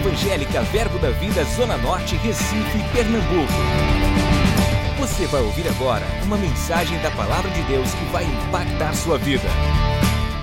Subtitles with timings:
[0.00, 3.52] Evangélica Verbo da Vida Zona Norte, Recife, Pernambuco.
[4.98, 9.44] Você vai ouvir agora uma mensagem da Palavra de Deus que vai impactar sua vida.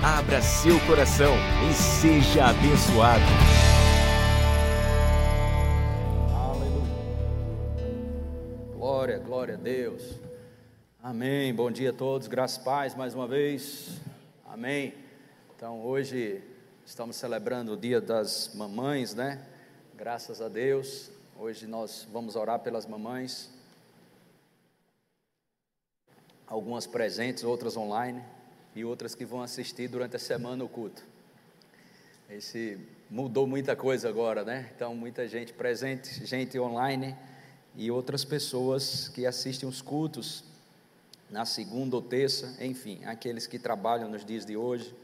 [0.00, 1.34] Abra seu coração
[1.68, 3.24] e seja abençoado.
[6.32, 6.94] Aleluia.
[8.76, 10.20] Glória, glória a Deus.
[11.02, 11.52] Amém.
[11.52, 12.28] Bom dia a todos.
[12.28, 14.00] Graças e paz mais uma vez.
[14.46, 14.94] Amém.
[15.56, 16.44] Então, hoje
[16.88, 19.44] estamos celebrando o Dia das Mamães, né?
[19.94, 21.10] Graças a Deus.
[21.38, 23.50] Hoje nós vamos orar pelas mamães.
[26.46, 28.24] Algumas presentes, outras online
[28.74, 31.02] e outras que vão assistir durante a semana o culto.
[32.30, 32.80] Esse
[33.10, 34.72] mudou muita coisa agora, né?
[34.74, 37.14] Então, muita gente presente, gente online
[37.76, 40.42] e outras pessoas que assistem os cultos
[41.28, 44.94] na segunda ou terça, enfim, aqueles que trabalham nos dias de hoje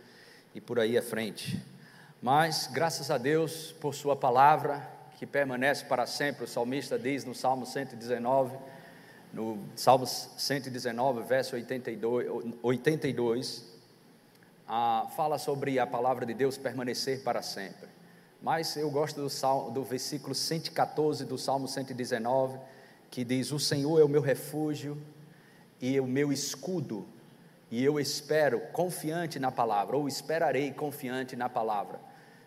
[0.55, 1.74] e por aí à frente.
[2.25, 4.81] Mas, graças a Deus por Sua palavra,
[5.19, 8.57] que permanece para sempre, o salmista diz no Salmo 119,
[9.31, 12.27] no Salmo 119, verso 82,
[12.63, 13.67] 82
[14.67, 17.91] ah, fala sobre a palavra de Deus permanecer para sempre.
[18.41, 22.59] Mas eu gosto do, salmo, do versículo 114 do Salmo 119,
[23.11, 24.97] que diz: O Senhor é o meu refúgio
[25.79, 27.07] e o meu escudo,
[27.71, 32.01] e eu espero confiante na palavra, ou esperarei confiante na palavra.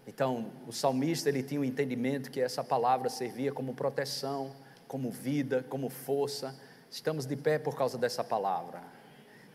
[0.08, 4.52] Então, o salmista ele tinha o um entendimento que essa palavra servia como proteção,
[4.88, 6.56] como vida, como força.
[6.90, 8.82] Estamos de pé por causa dessa palavra.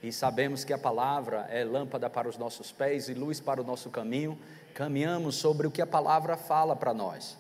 [0.03, 3.65] E sabemos que a palavra é lâmpada para os nossos pés e luz para o
[3.65, 4.39] nosso caminho.
[4.75, 7.39] Caminhamos sobre o que a palavra fala para nós.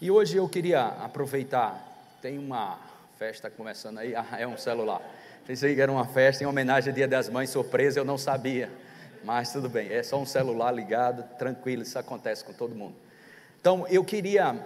[0.00, 2.80] E hoje eu queria aproveitar, tem uma
[3.18, 5.02] festa começando aí, ah, é um celular.
[5.46, 8.70] Pensei que era uma festa em homenagem ao Dia das Mães, surpresa, eu não sabia.
[9.32, 12.96] Mas tudo bem, é só um celular ligado, tranquilo, isso acontece com todo mundo.
[13.60, 14.58] Então, eu queria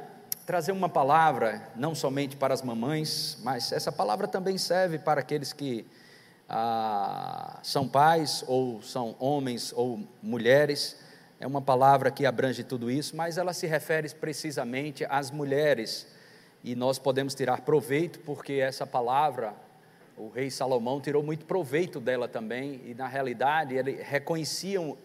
[0.47, 5.53] trazer uma palavra, não somente para as mamães, mas essa palavra também serve para aqueles
[5.53, 5.87] que
[6.49, 10.97] ah, são pais, ou são homens ou mulheres.
[11.39, 16.07] É uma palavra que abrange tudo isso, mas ela se refere precisamente às mulheres.
[16.63, 19.53] E nós podemos tirar proveito, porque essa palavra
[20.17, 24.97] o rei Salomão tirou muito proveito dela também, e na realidade ele reconheciam,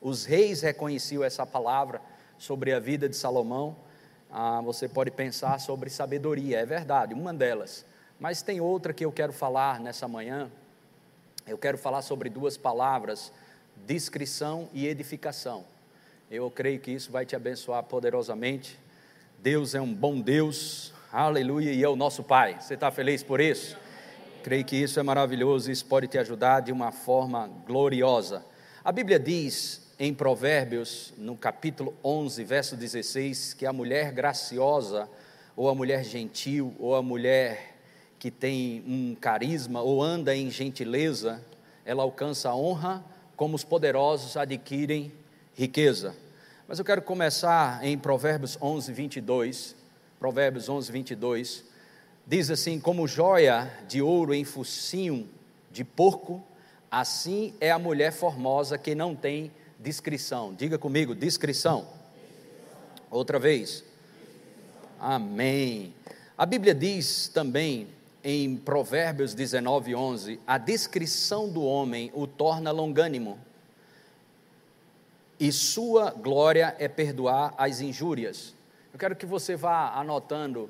[0.00, 2.00] os reis reconheciam essa palavra
[2.36, 3.76] sobre a vida de Salomão.
[4.30, 7.86] Ah, você pode pensar sobre sabedoria, é verdade, uma delas.
[8.18, 10.50] Mas tem outra que eu quero falar nessa manhã.
[11.46, 13.32] Eu quero falar sobre duas palavras:
[13.86, 15.64] discrição e edificação.
[16.28, 18.76] Eu creio que isso vai te abençoar poderosamente.
[19.38, 22.58] Deus é um bom Deus, aleluia, e é o nosso Pai.
[22.60, 23.76] Você está feliz por isso?
[24.46, 28.44] Creio que isso é maravilhoso, isso pode te ajudar de uma forma gloriosa.
[28.84, 35.08] A Bíblia diz em Provérbios, no capítulo 11, verso 16, que a mulher graciosa,
[35.56, 37.76] ou a mulher gentil, ou a mulher
[38.20, 41.42] que tem um carisma, ou anda em gentileza,
[41.84, 45.12] ela alcança a honra, como os poderosos adquirem
[45.54, 46.14] riqueza.
[46.68, 49.74] Mas eu quero começar em Provérbios 11, 22.
[50.20, 51.64] Provérbios 11, 22
[52.26, 55.28] Diz assim: como joia de ouro em focinho
[55.70, 56.42] de porco,
[56.90, 60.52] assim é a mulher formosa que não tem discrição.
[60.52, 61.86] Diga comigo, discrição.
[63.10, 63.84] Outra vez.
[64.98, 65.94] Amém.
[66.36, 67.86] A Bíblia diz também
[68.24, 73.38] em Provérbios 19, 11: a discrição do homem o torna longânimo,
[75.38, 78.52] e sua glória é perdoar as injúrias.
[78.92, 80.68] Eu quero que você vá anotando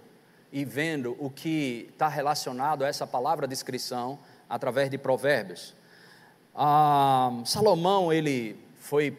[0.52, 4.18] e vendo o que está relacionado a essa palavra descrição
[4.48, 5.74] através de provérbios.
[6.54, 9.16] Ah, Salomão, ele foi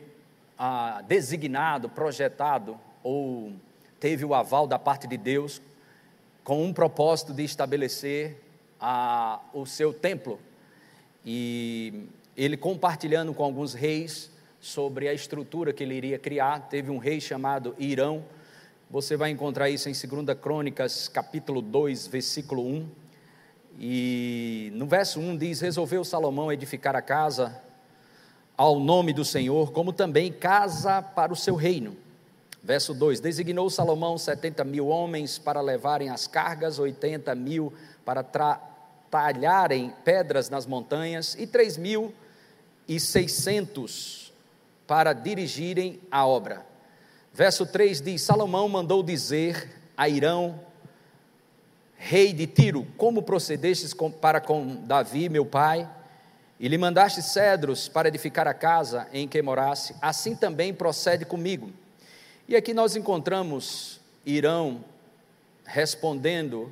[0.58, 3.54] ah, designado, projetado, ou
[4.00, 5.62] teve o aval da parte de Deus,
[6.44, 8.42] com um propósito de estabelecer
[8.80, 10.40] ah, o seu templo.
[11.26, 16.98] E ele compartilhando com alguns reis sobre a estrutura que ele iria criar, teve um
[16.98, 18.24] rei chamado Irão,
[18.90, 22.90] você vai encontrar isso em 2 Crônicas, capítulo 2, versículo 1.
[23.80, 27.62] E no verso 1 diz: Resolveu Salomão edificar a casa
[28.56, 31.98] ao nome do Senhor, como também casa para o seu reino.
[32.64, 37.74] Verso 2: Designou Salomão 70 mil homens para levarem as cargas, 80 mil
[38.06, 38.24] para
[39.12, 42.14] talharem pedras nas montanhas, e 3 mil
[42.88, 44.32] e 600
[44.88, 46.77] para dirigirem a obra.
[47.34, 50.60] Verso 3 diz: Salomão mandou dizer a Irão,
[51.96, 55.90] rei de Tiro, como procedestes para com Davi, meu pai,
[56.60, 61.72] e lhe mandaste cedros para edificar a casa em que morasse, assim também procede comigo.
[62.48, 64.84] E aqui nós encontramos irão
[65.66, 66.72] respondendo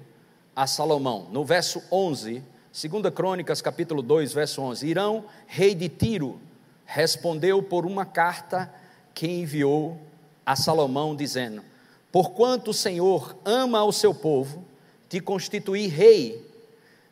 [0.55, 1.27] a Salomão.
[1.31, 2.41] No verso 11,
[2.71, 6.39] 2 Crônicas, capítulo 2, verso 11: Irão, rei de Tiro,
[6.85, 8.73] respondeu por uma carta
[9.13, 9.99] que enviou
[10.45, 11.63] a Salomão, dizendo:
[12.11, 14.63] Porquanto o Senhor ama o seu povo,
[15.09, 16.45] te constituí rei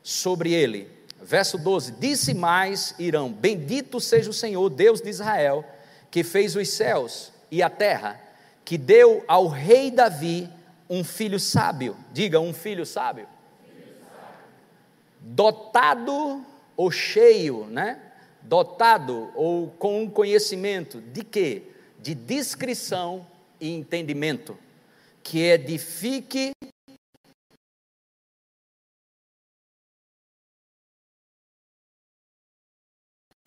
[0.01, 0.89] sobre ele.
[1.21, 5.65] Verso 12: Disse mais Irão: Bendito seja o Senhor, Deus de Israel,
[6.11, 8.19] que fez os céus e a terra,
[8.63, 10.49] que deu ao rei Davi
[10.89, 11.97] um filho sábio.
[12.11, 13.27] Diga, um filho sábio.
[15.19, 16.45] Dotado
[16.75, 17.99] ou cheio, né?
[18.41, 21.72] Dotado ou com um conhecimento de quê?
[22.03, 23.25] De discrição
[23.61, 24.59] e entendimento,
[25.23, 26.51] que edifique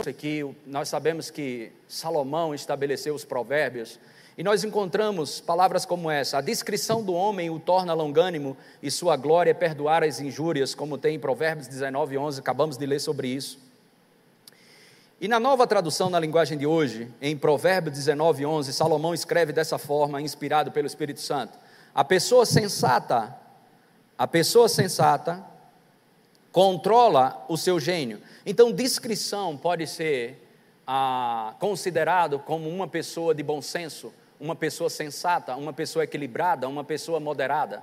[0.07, 3.99] aqui, nós sabemos que Salomão estabeleceu os provérbios,
[4.35, 9.15] e nós encontramos palavras como essa: a descrição do homem o torna longânimo e sua
[9.15, 13.27] glória é perdoar as injúrias, como tem em Provérbios 19, 11, acabamos de ler sobre
[13.27, 13.66] isso.
[15.19, 19.79] E na nova tradução na linguagem de hoje, em Provérbios 19, 11, Salomão escreve dessa
[19.79, 21.57] forma, inspirado pelo Espírito Santo:
[21.93, 23.35] A pessoa sensata,
[24.15, 25.43] a pessoa sensata
[26.51, 28.21] controla o seu gênio.
[28.45, 30.47] Então, discrição pode ser
[30.85, 36.83] ah, considerado como uma pessoa de bom senso, uma pessoa sensata, uma pessoa equilibrada, uma
[36.83, 37.81] pessoa moderada.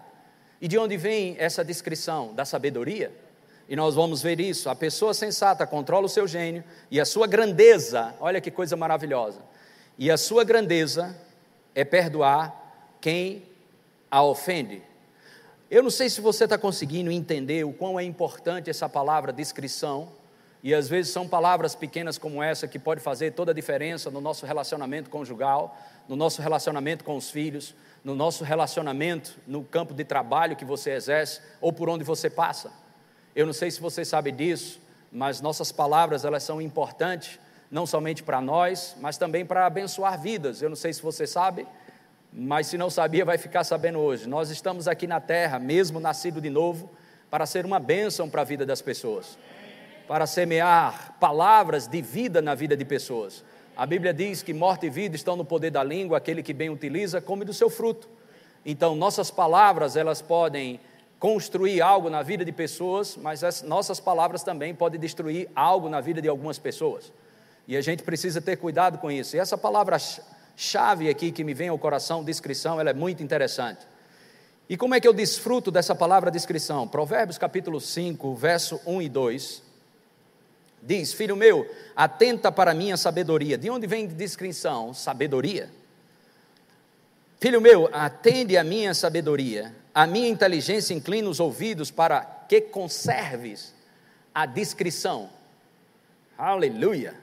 [0.61, 2.33] E de onde vem essa descrição?
[2.33, 3.24] Da sabedoria?
[3.69, 4.69] E nós vamos ver isso.
[4.69, 9.41] A pessoa sensata controla o seu gênio e a sua grandeza, olha que coisa maravilhosa.
[9.99, 11.17] E a sua grandeza
[11.75, 12.55] é perdoar
[13.01, 13.43] quem
[14.11, 14.83] a ofende.
[15.71, 20.09] Eu não sei se você está conseguindo entender o quão é importante essa palavra descrição
[20.63, 24.21] e às vezes são palavras pequenas como essa que pode fazer toda a diferença no
[24.21, 25.77] nosso relacionamento conjugal,
[26.09, 30.93] no nosso relacionamento com os filhos, no nosso relacionamento no campo de trabalho que você
[30.93, 32.71] exerce ou por onde você passa.
[33.35, 37.39] Eu não sei se você sabe disso, mas nossas palavras elas são importantes
[37.71, 40.63] não somente para nós, mas também para abençoar vidas.
[40.63, 41.67] Eu não sei se você sabe,
[42.33, 44.29] mas se não sabia, vai ficar sabendo hoje.
[44.29, 46.91] Nós estamos aqui na terra, mesmo nascido de novo,
[47.31, 49.37] para ser uma bênção para a vida das pessoas
[50.07, 53.45] para semear palavras de vida na vida de pessoas.
[53.77, 56.71] A Bíblia diz que morte e vida estão no poder da língua, aquele que bem
[56.71, 58.09] utiliza come do seu fruto.
[58.65, 60.81] Então, nossas palavras, elas podem
[61.25, 65.99] construir algo na vida de pessoas, mas as nossas palavras também podem destruir algo na
[65.99, 67.11] vida de algumas pessoas.
[67.67, 69.35] E a gente precisa ter cuidado com isso.
[69.35, 69.97] E essa palavra
[70.55, 73.87] chave aqui que me vem ao coração, descrição, ela é muito interessante.
[74.69, 76.87] E como é que eu desfruto dessa palavra descrição?
[76.87, 79.63] Provérbios capítulo 5, verso 1 e 2
[80.83, 81.67] diz: Filho meu,
[81.97, 83.57] atenta para a minha sabedoria.
[83.57, 84.93] De onde vem descrição?
[84.93, 85.71] Sabedoria.
[87.41, 93.73] Filho meu, atende a minha sabedoria, a minha inteligência inclina os ouvidos para que conserves
[94.35, 95.31] a discrição.
[96.37, 97.15] Aleluia!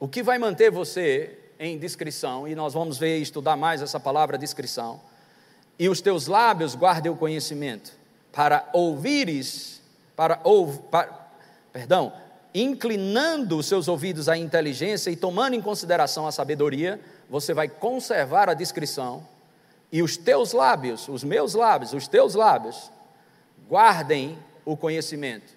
[0.00, 4.00] O que vai manter você em discrição, e nós vamos ver e estudar mais essa
[4.00, 5.00] palavra discrição,
[5.78, 7.92] e os teus lábios guardem o conhecimento,
[8.32, 9.80] para ouvires,
[10.16, 10.80] para, ouvir,
[11.72, 12.12] perdão,
[12.54, 18.48] inclinando os seus ouvidos à inteligência e tomando em consideração a sabedoria, você vai conservar
[18.48, 19.26] a discrição,
[19.92, 22.90] e os teus lábios, os meus lábios, os teus lábios,
[23.68, 25.52] guardem o conhecimento.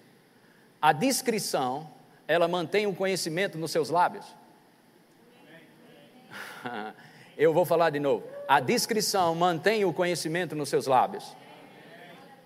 [0.80, 1.90] A discrição,
[2.28, 4.26] ela mantém o conhecimento nos seus lábios.
[7.36, 8.24] Eu vou falar de novo.
[8.46, 11.34] A discrição mantém o conhecimento nos seus lábios.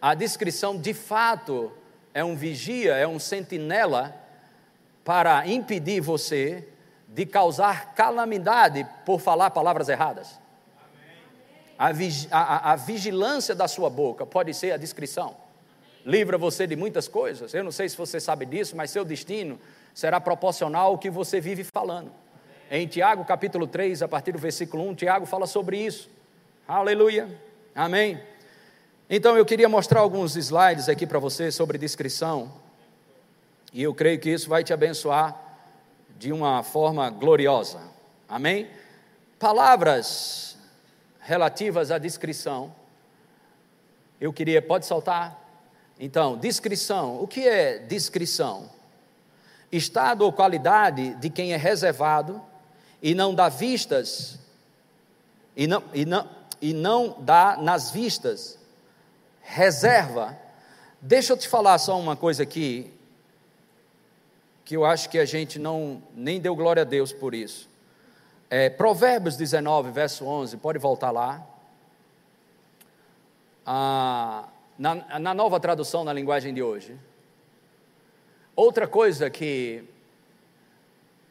[0.00, 1.72] A discrição, de fato,
[2.14, 4.14] é um vigia, é um sentinela
[5.04, 6.66] para impedir você
[7.06, 10.39] de causar calamidade por falar palavras erradas.
[11.80, 11.88] A,
[12.30, 15.34] a, a, vigilância da sua boca pode ser a discrição.
[16.04, 17.54] Livra você de muitas coisas.
[17.54, 19.58] Eu não sei se você sabe disso, mas seu destino
[19.94, 22.12] será proporcional ao que você vive falando.
[22.70, 26.10] Em Tiago capítulo 3, a partir do versículo 1, Tiago fala sobre isso.
[26.68, 27.26] Aleluia.
[27.74, 28.20] Amém.
[29.08, 32.52] Então eu queria mostrar alguns slides aqui para você sobre discrição.
[33.72, 35.34] E eu creio que isso vai te abençoar
[36.18, 37.80] de uma forma gloriosa.
[38.28, 38.68] Amém?
[39.38, 40.49] Palavras
[41.30, 42.74] relativas à descrição.
[44.20, 45.40] Eu queria, pode saltar?
[45.96, 47.22] Então, descrição.
[47.22, 48.68] O que é descrição?
[49.70, 52.42] Estado ou qualidade de quem é reservado
[53.00, 54.40] e não dá vistas,
[55.56, 56.28] e não, e não,
[56.60, 58.58] e não dá nas vistas,
[59.40, 60.36] reserva.
[61.00, 62.92] Deixa eu te falar só uma coisa aqui,
[64.64, 67.69] que eu acho que a gente não nem deu glória a Deus por isso.
[68.52, 71.46] É, Provérbios 19, verso 11, pode voltar lá.
[73.64, 76.98] ah, na, na nova tradução na linguagem de hoje.
[78.56, 79.84] Outra coisa que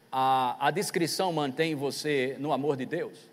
[0.10, 3.30] a, a descrição mantém você no amor de Deus.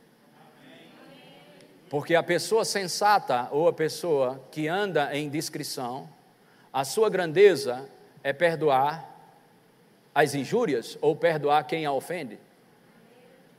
[1.88, 6.09] Porque a pessoa sensata ou a pessoa que anda em discrição,
[6.73, 7.88] a sua grandeza
[8.25, 9.09] é perdoar
[10.12, 12.46] as injúrias ou perdoar quem a ofende.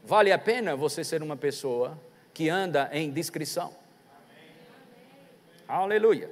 [0.08, 2.00] Vale a pena você ser uma pessoa
[2.34, 3.76] que anda em discrição.
[5.68, 6.32] Aleluia.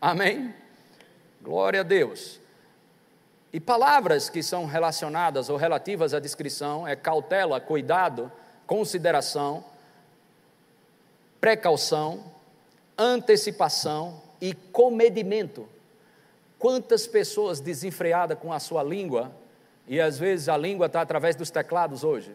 [0.00, 0.52] Amém.
[1.40, 2.40] Glória a Deus.
[3.52, 8.32] E palavras que são relacionadas ou relativas à descrição é cautela, cuidado,
[8.66, 9.64] consideração,
[11.40, 12.24] precaução,
[12.98, 15.68] antecipação e comedimento.
[16.58, 19.30] Quantas pessoas desenfreadas com a sua língua,
[19.86, 22.34] e às vezes a língua está através dos teclados hoje,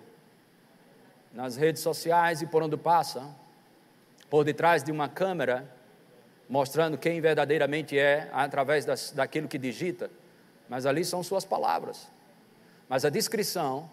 [1.34, 3.28] nas redes sociais e por onde passa,
[4.30, 5.68] por detrás de uma câmera,
[6.48, 10.10] mostrando quem verdadeiramente é através das, daquilo que digita
[10.74, 12.08] mas ali são suas palavras.
[12.88, 13.90] Mas a descrição,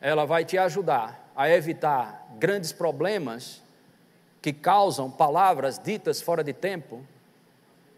[0.00, 3.62] ela vai te ajudar a evitar grandes problemas
[4.40, 7.02] que causam palavras ditas fora de tempo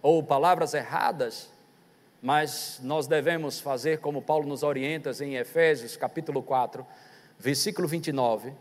[0.02, 1.50] ou palavras erradas,
[2.22, 6.86] mas nós devemos fazer como Paulo nos orienta em Efésios capítulo 4,
[7.38, 8.52] versículo 29.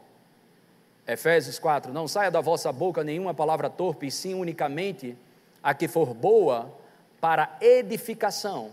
[1.08, 5.18] Efésios 4: Não saia da vossa boca nenhuma palavra torpe, e sim unicamente
[5.62, 6.74] a que for boa
[7.20, 8.72] para edificação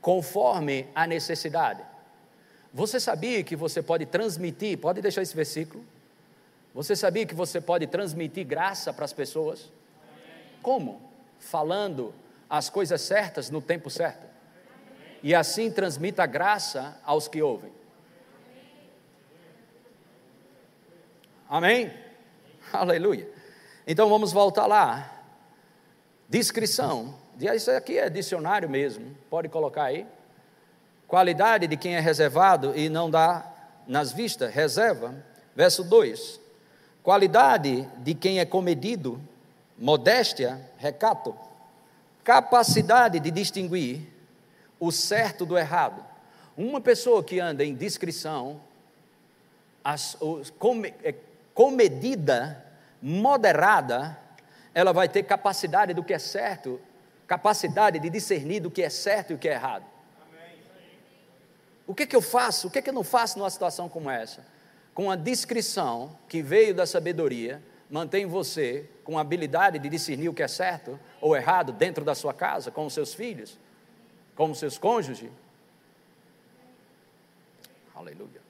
[0.00, 1.82] conforme a necessidade.
[2.72, 5.84] Você sabia que você pode transmitir, pode deixar esse versículo?
[6.74, 9.72] Você sabia que você pode transmitir graça para as pessoas?
[10.62, 11.00] Como?
[11.40, 12.14] Falando
[12.48, 14.26] as coisas certas no tempo certo.
[15.22, 17.72] E assim transmita graça aos que ouvem.
[21.48, 21.92] Amém?
[22.72, 23.28] Aleluia.
[23.86, 25.12] Então vamos voltar lá.
[26.28, 27.14] Descrição
[27.54, 30.06] isso aqui é dicionário mesmo, pode colocar aí.
[31.06, 33.46] Qualidade de quem é reservado e não dá
[33.86, 35.14] nas vistas, reserva.
[35.54, 36.40] Verso 2:
[37.02, 39.20] Qualidade de quem é comedido,
[39.78, 41.36] modéstia, recato.
[42.24, 44.00] Capacidade de distinguir
[44.80, 46.02] o certo do errado.
[46.56, 48.60] Uma pessoa que anda em discrição,
[49.84, 50.50] as, os,
[51.56, 52.64] com, comedida,
[53.02, 54.16] moderada,
[54.72, 56.80] ela vai ter capacidade do que é certo
[57.26, 59.84] capacidade de discernir do que é certo e o que é errado.
[61.86, 62.68] O que, é que eu faço?
[62.68, 64.44] O que, é que eu não faço numa situação como essa?
[64.94, 70.34] Com a discrição que veio da sabedoria, mantém você com a habilidade de discernir o
[70.34, 73.58] que é certo ou errado dentro da sua casa, com os seus filhos,
[74.34, 75.30] com os seus cônjuges.
[77.94, 78.45] Aleluia.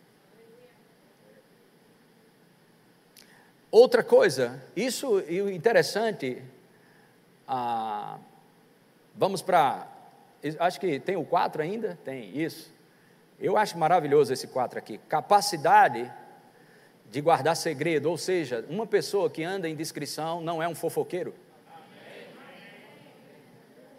[3.71, 6.43] Outra coisa, isso e o interessante,
[7.47, 8.19] ah,
[9.17, 9.89] Vamos para.
[10.59, 11.99] Acho que tem o 4 ainda?
[12.05, 12.73] Tem, isso.
[13.41, 14.99] Eu acho maravilhoso esse 4 aqui.
[15.09, 16.13] Capacidade
[17.11, 21.35] de guardar segredo, ou seja, uma pessoa que anda em discrição não é um fofoqueiro.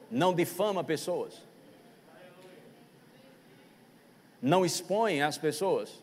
[0.10, 1.42] Não difama pessoas.
[4.40, 6.02] Não expõe as pessoas.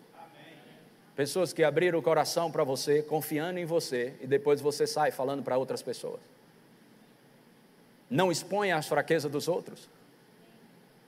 [1.16, 5.42] Pessoas que abriram o coração para você, confiando em você, e depois você sai falando
[5.42, 6.20] para outras pessoas
[8.14, 9.88] não exponha as fraquezas dos outros.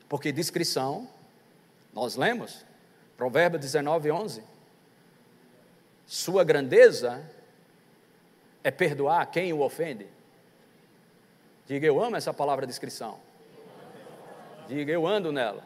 [0.08, 1.08] Porque discrição,
[1.92, 2.64] nós lemos,
[3.16, 4.42] Provérbios 19, 11.
[6.06, 7.24] Sua grandeza
[8.62, 10.06] é perdoar quem o ofende.
[11.66, 13.18] Diga, eu amo essa palavra discrição.
[14.68, 15.64] Diga, eu ando nela.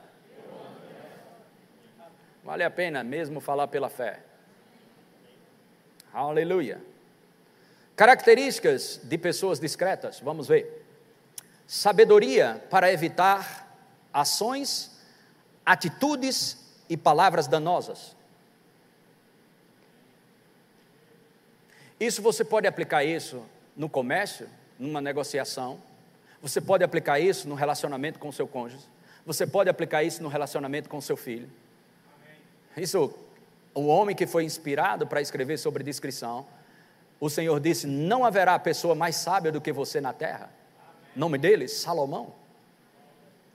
[2.45, 4.21] Vale a pena mesmo falar pela fé.
[6.13, 6.81] Aleluia.
[7.95, 10.81] Características de pessoas discretas, vamos ver
[11.71, 13.79] sabedoria para evitar
[14.13, 14.91] ações,
[15.65, 16.57] atitudes
[16.89, 18.17] e palavras danosas.
[22.01, 24.49] Isso você pode aplicar isso no comércio,
[24.81, 25.81] numa negociação.
[26.43, 28.85] Você pode aplicar isso no relacionamento com o seu cônjuge.
[29.25, 31.49] Você pode aplicar isso no relacionamento com o seu filho.
[32.77, 33.15] Isso,
[33.75, 36.47] o homem que foi inspirado para escrever sobre discrição,
[37.19, 40.51] o Senhor disse: Não haverá pessoa mais sábia do que você na terra
[41.15, 41.69] nome dele?
[41.69, 42.35] Salomão.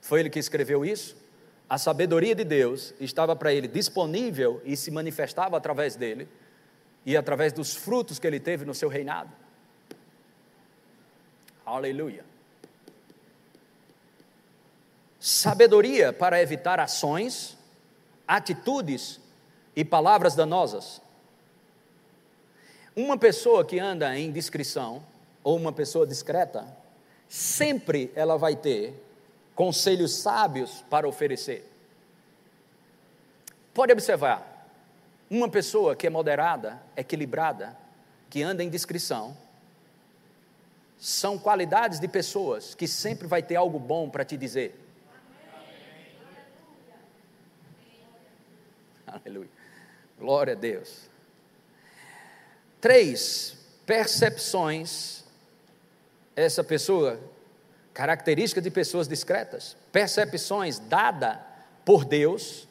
[0.00, 1.16] Foi ele que escreveu isso.
[1.68, 6.28] A sabedoria de Deus estava para ele disponível e se manifestava através dele
[7.04, 9.30] e através dos frutos que ele teve no seu reinado.
[11.64, 12.24] Aleluia.
[15.18, 17.58] Sabedoria para evitar ações,
[18.28, 19.20] atitudes
[19.76, 21.02] e palavras danosas.
[22.96, 25.04] Uma pessoa que anda em discrição,
[25.44, 26.66] ou uma pessoa discreta,
[27.28, 28.94] sempre ela vai ter
[29.54, 31.70] conselhos sábios para oferecer.
[33.74, 34.66] Pode observar,
[35.30, 37.76] uma pessoa que é moderada, equilibrada,
[38.30, 39.36] que anda em discrição,
[40.98, 44.74] são qualidades de pessoas que sempre vai ter algo bom para te dizer.
[49.06, 49.55] Aleluia.
[50.18, 51.10] Glória a Deus.
[52.80, 55.24] Três percepções.
[56.34, 57.18] Essa pessoa,
[57.94, 61.40] característica de pessoas discretas, percepções dada
[61.84, 62.68] por Deus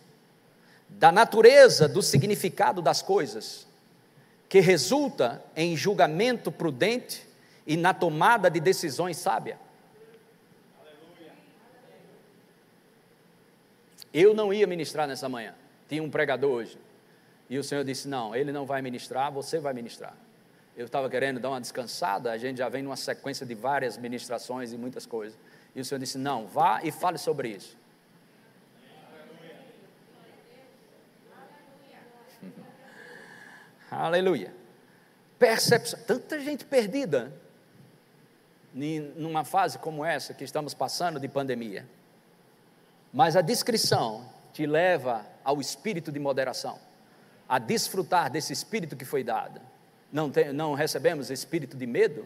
[0.87, 3.67] da natureza do significado das coisas,
[4.47, 7.27] que resulta em julgamento prudente
[7.65, 9.57] e na tomada de decisões sábias.
[14.13, 15.53] Eu não ia ministrar nessa manhã,
[15.89, 16.77] tinha um pregador hoje,
[17.49, 20.15] e o Senhor disse: Não, ele não vai ministrar, você vai ministrar.
[20.75, 24.73] Eu estava querendo dar uma descansada, a gente já vem numa sequência de várias ministrações
[24.73, 25.37] e muitas coisas.
[25.75, 27.77] E o Senhor disse: Não, vá e fale sobre isso.
[33.89, 34.53] Aleluia.
[35.37, 35.99] Percepção.
[36.05, 37.31] Tanta gente perdida
[38.73, 41.87] numa fase como essa que estamos passando de pandemia.
[43.13, 46.77] Mas a discrição te leva ao espírito de moderação,
[47.47, 49.61] a desfrutar desse espírito que foi dado.
[50.11, 52.25] Não, tem, não recebemos espírito de medo,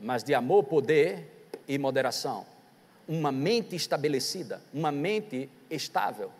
[0.00, 2.46] mas de amor, poder e moderação.
[3.06, 6.30] Uma mente estabelecida, uma mente estável.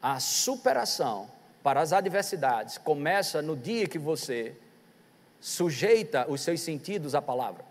[0.00, 1.30] A superação
[1.62, 4.54] para as adversidades começa no dia que você
[5.40, 7.64] sujeita os seus sentidos à palavra.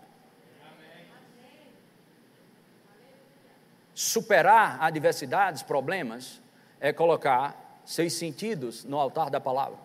[3.94, 6.40] Superar adversidades, problemas,
[6.80, 9.78] é colocar seus sentidos no altar da palavra.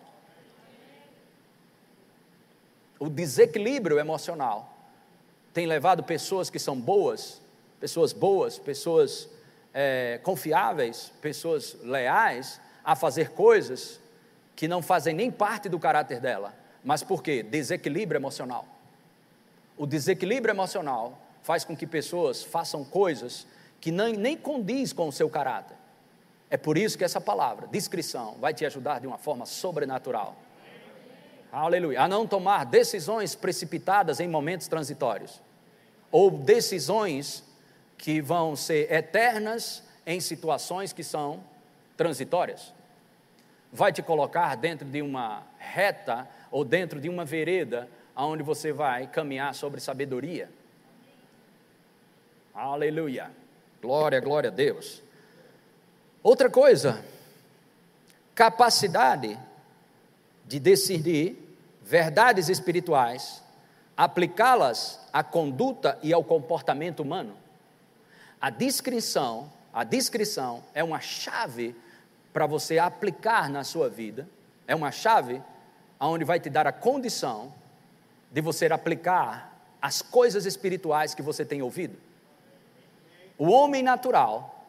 [2.98, 4.76] O desequilíbrio emocional
[5.52, 7.40] tem levado pessoas que são boas,
[7.78, 9.28] pessoas boas, pessoas
[9.72, 14.00] é, confiáveis, pessoas leais, a fazer coisas
[14.54, 16.54] que não fazem nem parte do caráter dela.
[16.84, 17.42] Mas por quê?
[17.42, 18.66] Desequilíbrio emocional.
[19.76, 23.46] O desequilíbrio emocional faz com que pessoas façam coisas
[23.80, 25.76] que nem, nem condiz com o seu caráter.
[26.50, 30.36] É por isso que essa palavra, discrição, vai te ajudar de uma forma sobrenatural.
[31.52, 32.02] Aleluia.
[32.02, 35.40] A não tomar decisões precipitadas em momentos transitórios.
[36.10, 37.44] Ou decisões
[37.96, 41.42] que vão ser eternas em situações que são
[41.96, 42.72] transitórias.
[43.72, 49.06] Vai te colocar dentro de uma reta ou dentro de uma vereda aonde você vai
[49.06, 50.50] caminhar sobre sabedoria.
[52.52, 53.30] Aleluia.
[53.80, 55.02] Glória, glória a Deus.
[56.22, 57.02] Outra coisa,
[58.34, 59.38] capacidade
[60.46, 61.36] de decidir
[61.82, 63.42] verdades espirituais,
[63.96, 67.36] aplicá-las à conduta e ao comportamento humano.
[68.40, 71.74] A descrição, a descrição é uma chave
[72.32, 74.28] para você aplicar na sua vida,
[74.66, 75.42] é uma chave
[75.98, 77.52] aonde vai te dar a condição
[78.30, 81.96] de você aplicar as coisas espirituais que você tem ouvido.
[83.36, 84.59] O homem natural,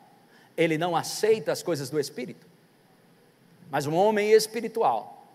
[0.55, 2.47] ele não aceita as coisas do espírito.
[3.69, 5.25] Mas um homem espiritual,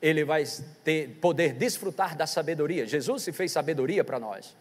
[0.00, 0.44] ele vai
[0.84, 2.86] ter, poder desfrutar da sabedoria.
[2.86, 4.54] Jesus se fez sabedoria para nós.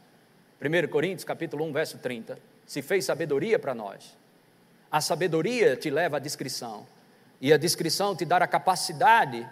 [0.61, 4.17] 1 Coríntios capítulo 1, verso 30, se fez sabedoria para nós.
[4.89, 6.85] A sabedoria te leva à discrição,
[7.41, 9.47] e a discrição te dá a capacidade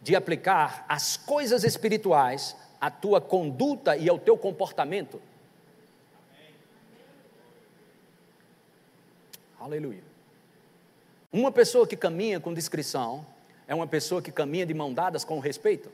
[0.00, 5.20] de aplicar as coisas espirituais à tua conduta e ao teu comportamento.
[9.62, 10.02] Aleluia.
[11.32, 13.24] Uma pessoa que caminha com discrição
[13.68, 15.88] é uma pessoa que caminha de mão dadas com respeito.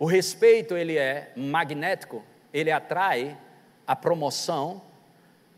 [0.00, 3.38] O respeito ele é magnético, ele atrai
[3.86, 4.82] a promoção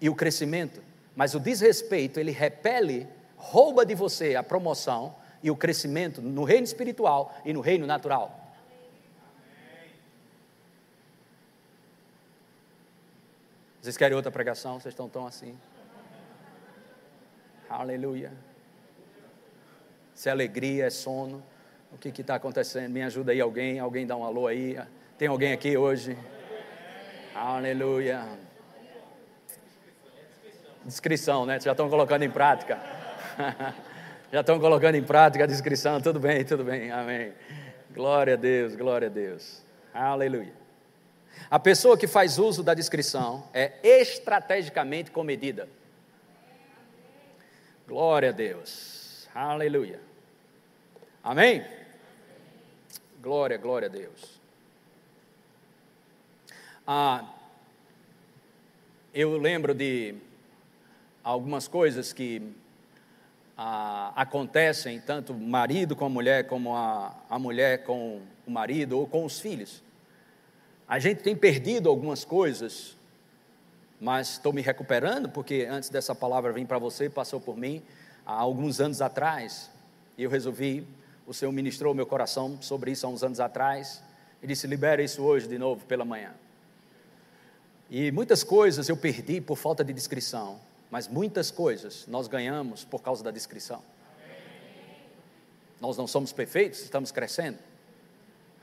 [0.03, 0.83] e o crescimento,
[1.17, 6.65] mas o desrespeito, ele repele, rouba de você a promoção e o crescimento no reino
[6.65, 8.44] espiritual e no reino natural.
[13.85, 14.81] Vocês querem outra pregação?
[14.81, 15.55] Vocês estão tão assim?
[17.69, 18.33] Aleluia.
[20.15, 21.45] Se é alegria, é sono.
[21.93, 22.91] O que está acontecendo?
[22.91, 23.79] Me ajuda aí alguém.
[23.79, 24.79] Alguém dá um alô aí.
[25.19, 26.17] Tem alguém aqui hoje?
[27.35, 28.27] Aleluia.
[30.83, 31.61] Descrição, né?
[31.61, 32.81] Já estão colocando em prática.
[34.33, 36.01] Já estão colocando em prática a descrição.
[36.01, 36.91] Tudo bem, tudo bem.
[36.91, 37.35] Amém.
[37.93, 39.63] Glória a Deus, glória a Deus.
[39.93, 40.64] Aleluia.
[41.51, 45.69] A pessoa que faz uso da descrição é estrategicamente comedida.
[47.87, 49.29] Glória a Deus.
[49.35, 50.01] Aleluia.
[51.23, 51.65] Amém?
[53.21, 54.41] Glória, glória a Deus.
[56.87, 57.31] Ah,
[59.13, 60.17] eu lembro de
[61.23, 62.43] algumas coisas que
[63.57, 69.07] ah, acontecem, tanto marido com a mulher, como a, a mulher com o marido ou
[69.07, 69.84] com os filhos.
[70.87, 72.95] A gente tem perdido algumas coisas,
[74.01, 77.83] mas estou me recuperando, porque antes dessa palavra vir para você, passou por mim
[78.27, 79.71] há alguns anos atrás,
[80.19, 80.87] e eu resolvi,
[81.27, 84.03] o Senhor ministrou meu coração sobre isso há uns anos atrás,
[84.43, 86.33] e disse: libera isso hoje de novo pela manhã.
[87.91, 93.03] E muitas coisas eu perdi por falta de descrição, mas muitas coisas nós ganhamos por
[93.03, 93.83] causa da descrição.
[95.81, 97.59] Nós não somos perfeitos, estamos crescendo.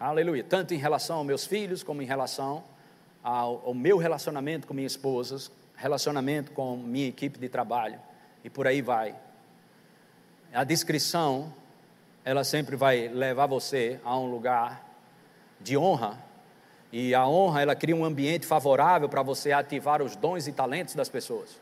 [0.04, 0.44] Aleluia.
[0.44, 2.64] Tanto em relação aos meus filhos, como em relação
[3.24, 8.00] ao, ao meu relacionamento com minha esposa, relacionamento com minha equipe de trabalho,
[8.44, 9.16] e por aí vai.
[10.52, 11.54] A descrição,
[12.26, 14.84] ela sempre vai levar você a um lugar
[15.60, 16.18] de honra
[16.92, 20.96] e a honra, ela cria um ambiente favorável para você ativar os dons e talentos
[20.96, 21.62] das pessoas.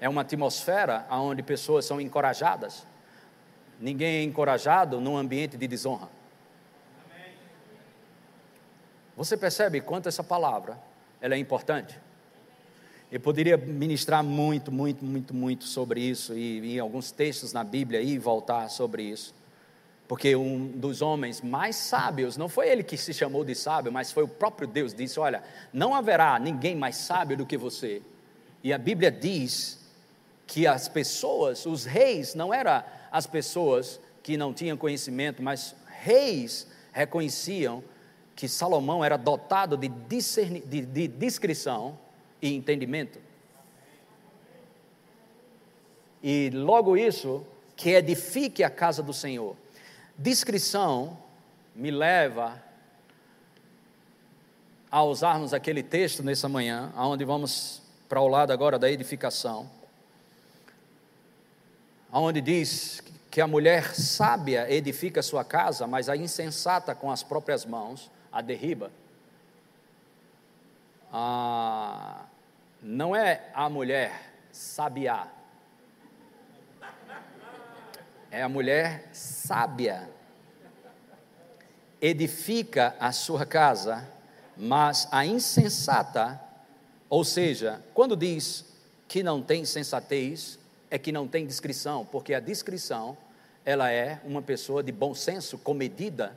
[0.00, 2.84] É uma atmosfera onde pessoas são encorajadas.
[3.78, 6.08] Ninguém é encorajado num ambiente de desonra.
[9.16, 10.78] Você percebe quanto essa palavra
[11.20, 11.98] ela é importante?
[13.12, 18.00] Eu poderia ministrar muito, muito, muito, muito sobre isso e em alguns textos na Bíblia
[18.00, 19.32] e voltar sobre isso.
[20.08, 24.10] Porque um dos homens mais sábios, não foi ele que se chamou de sábio, mas
[24.10, 28.02] foi o próprio Deus, disse: Olha, não haverá ninguém mais sábio do que você.
[28.62, 29.80] E a Bíblia diz
[30.46, 36.66] que as pessoas, os reis, não eram as pessoas que não tinham conhecimento, mas reis
[36.92, 37.82] reconheciam
[38.34, 41.98] que Salomão era dotado de, discerni, de, de discrição
[42.42, 43.18] e entendimento.
[46.22, 49.56] E logo isso, que edifique a casa do Senhor.
[50.18, 51.18] Discrição
[51.74, 52.62] me leva
[54.90, 59.68] a usarmos aquele texto nessa manhã, aonde vamos para o lado agora da edificação,
[62.12, 67.64] aonde diz que a mulher sábia edifica sua casa, mas a insensata com as próprias
[67.64, 68.90] mãos a derriba.
[71.12, 72.26] Ah,
[72.82, 75.28] não é a mulher sabiá,
[78.32, 80.10] é a mulher sábia.
[82.02, 84.06] Edifica a sua casa,
[84.56, 86.40] mas a insensata,
[87.08, 88.64] ou seja, quando diz
[89.06, 90.58] que não tem sensatez,
[90.90, 93.16] é que não tem discrição, porque a discrição,
[93.64, 96.36] ela é uma pessoa de bom senso, comedida.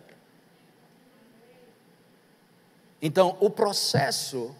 [3.01, 4.55] Então, o processo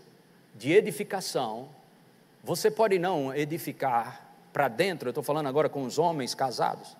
[0.55, 1.69] de edificação,
[2.43, 6.95] você pode não edificar para dentro, eu estou falando agora com os homens casados,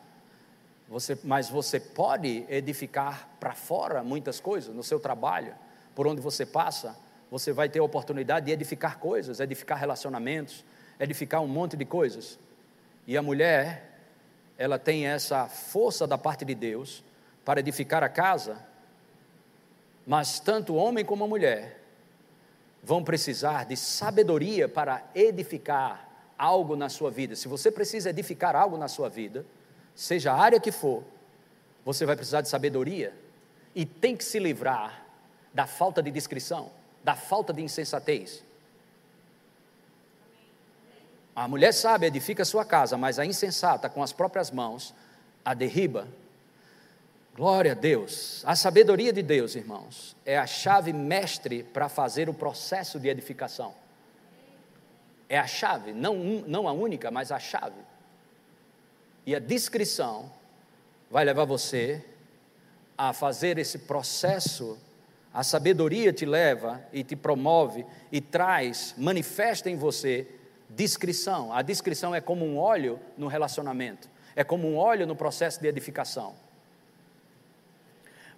[0.88, 5.54] você, mas você pode edificar para fora muitas coisas, no seu trabalho,
[5.94, 6.96] por onde você passa,
[7.30, 10.64] você vai ter a oportunidade de edificar coisas, edificar relacionamentos,
[11.00, 12.40] edificar um monte de coisas.
[13.06, 14.00] E a mulher,
[14.58, 17.04] ela tem essa força da parte de Deus
[17.44, 18.58] para edificar a casa,
[20.08, 21.82] mas tanto o homem como a mulher
[22.82, 27.36] vão precisar de sabedoria para edificar algo na sua vida.
[27.36, 29.46] Se você precisa edificar algo na sua vida,
[29.94, 31.04] seja a área que for,
[31.84, 33.14] você vai precisar de sabedoria
[33.76, 35.06] e tem que se livrar
[35.54, 36.72] da falta de discrição,
[37.04, 38.42] da falta de insensatez.
[41.36, 44.96] A mulher sábia edifica sua casa, mas a insensata, com as próprias mãos,
[45.44, 46.08] a derriba.
[47.38, 48.42] Glória a Deus.
[48.48, 53.76] A sabedoria de Deus, irmãos, é a chave mestre para fazer o processo de edificação.
[55.30, 56.16] É a chave, não,
[56.48, 57.80] não a única, mas a chave.
[59.24, 60.32] E a discrição
[61.12, 62.04] vai levar você
[62.98, 64.76] a fazer esse processo.
[65.32, 70.28] A sabedoria te leva e te promove e traz, manifesta em você
[70.72, 71.54] discrição.
[71.54, 75.68] A discrição é como um óleo no relacionamento, é como um óleo no processo de
[75.68, 76.47] edificação.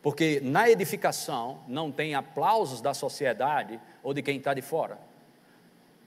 [0.02, 4.98] Porque na edificação não tem aplausos da sociedade ou de quem está de fora.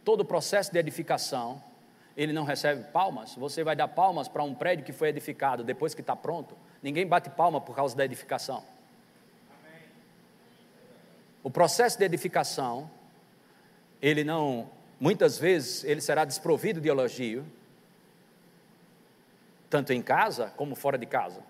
[0.05, 1.63] Todo o processo de edificação
[2.17, 5.95] ele não recebe palmas, você vai dar palmas para um prédio que foi edificado depois
[5.95, 6.57] que está pronto.
[6.83, 8.63] Ninguém bate palma por causa da edificação.
[11.43, 12.91] O processo de edificação,
[14.01, 17.45] ele não, muitas vezes, ele será desprovido de elogio,
[19.69, 21.41] tanto em casa como fora de casa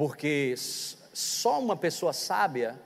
[0.00, 2.80] porque só uma pessoa sábia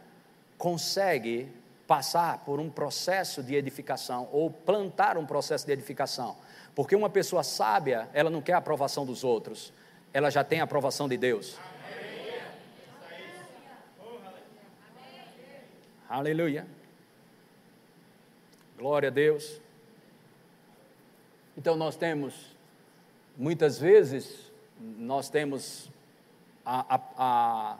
[0.59, 1.46] consegue
[1.87, 6.37] passar por um processo de edificação ou plantar um processo de edificação.
[6.74, 9.72] Porque uma pessoa sábia, ela não quer a aprovação dos outros,
[10.12, 11.57] ela já tem a aprovação de Deus.
[16.09, 16.66] Aleluia.
[18.77, 19.61] Glória a Deus.
[21.57, 22.57] Então nós temos,
[23.37, 24.50] muitas vezes,
[24.81, 25.93] nós temos
[26.64, 27.77] a, a, a,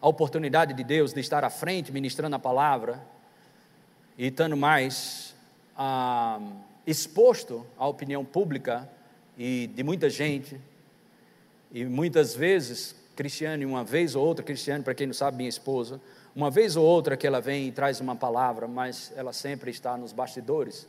[0.00, 3.02] a oportunidade de Deus de estar à frente ministrando a palavra
[4.16, 5.34] e estando mais
[5.76, 6.40] ah,
[6.86, 8.88] exposto à opinião pública
[9.36, 10.60] e de muita gente,
[11.70, 16.00] e muitas vezes, Cristiane, uma vez ou outra, Cristiane, para quem não sabe, minha esposa,
[16.34, 19.96] uma vez ou outra que ela vem e traz uma palavra, mas ela sempre está
[19.96, 20.88] nos bastidores,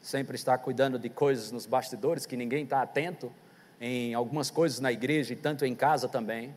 [0.00, 3.30] sempre está cuidando de coisas nos bastidores que ninguém está atento,
[3.80, 6.54] em algumas coisas na igreja e tanto em casa também.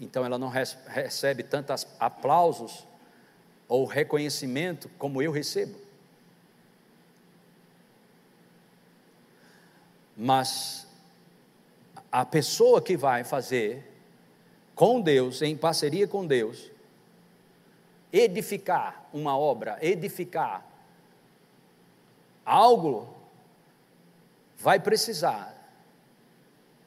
[0.00, 2.86] Então ela não recebe tantos aplausos
[3.68, 5.78] ou reconhecimento como eu recebo.
[10.16, 10.86] Mas
[12.10, 13.90] a pessoa que vai fazer
[14.74, 16.70] com Deus, em parceria com Deus,
[18.12, 20.66] edificar uma obra, edificar
[22.44, 23.14] algo,
[24.58, 25.61] vai precisar,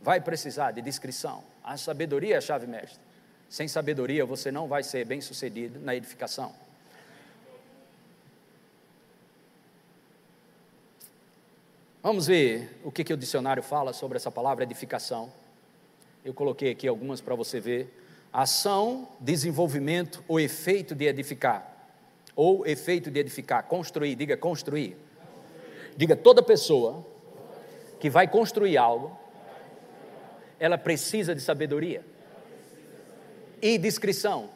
[0.05, 1.43] vai precisar de descrição.
[1.63, 3.01] A sabedoria é a chave mestra.
[3.49, 6.53] Sem sabedoria você não vai ser bem sucedido na edificação.
[12.03, 15.33] Vamos ver o que, que o dicionário fala sobre essa palavra edificação.
[16.23, 17.91] Eu coloquei aqui algumas para você ver.
[18.31, 21.67] Ação, desenvolvimento ou efeito de edificar.
[22.35, 24.95] Ou efeito de edificar, construir, diga construir.
[25.97, 27.03] Diga toda pessoa
[27.99, 29.24] que vai construir algo,
[30.59, 32.05] ela precisa de sabedoria
[33.61, 34.49] e discrição.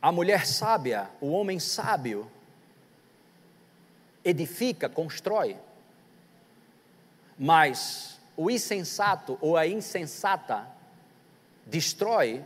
[0.00, 2.30] A mulher sábia, o homem sábio,
[4.24, 5.56] edifica, constrói.
[7.36, 10.66] Mas o insensato ou a insensata
[11.66, 12.44] destrói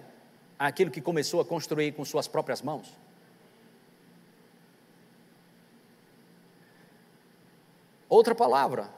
[0.59, 2.91] aquilo que começou a construir com suas próprias mãos.
[8.09, 8.91] Outra palavra,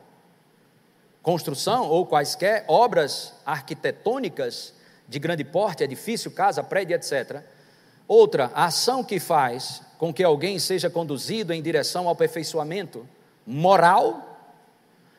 [1.25, 4.75] construção ou quaisquer obras arquitetônicas
[5.09, 7.43] de grande porte, edifício, casa, prédio, etc.
[8.07, 13.09] Outra, a ação que faz com que alguém seja conduzido em direção ao aperfeiçoamento
[13.47, 14.39] moral.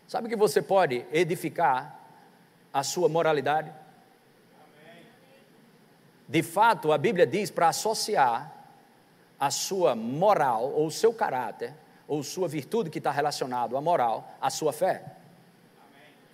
[0.08, 2.00] Sabe que você pode edificar
[2.72, 3.74] a sua moralidade?
[6.30, 8.54] De fato, a Bíblia diz para associar
[9.40, 11.74] a sua moral, ou seu caráter,
[12.08, 15.04] ou sua virtude que está relacionado à moral, à sua fé.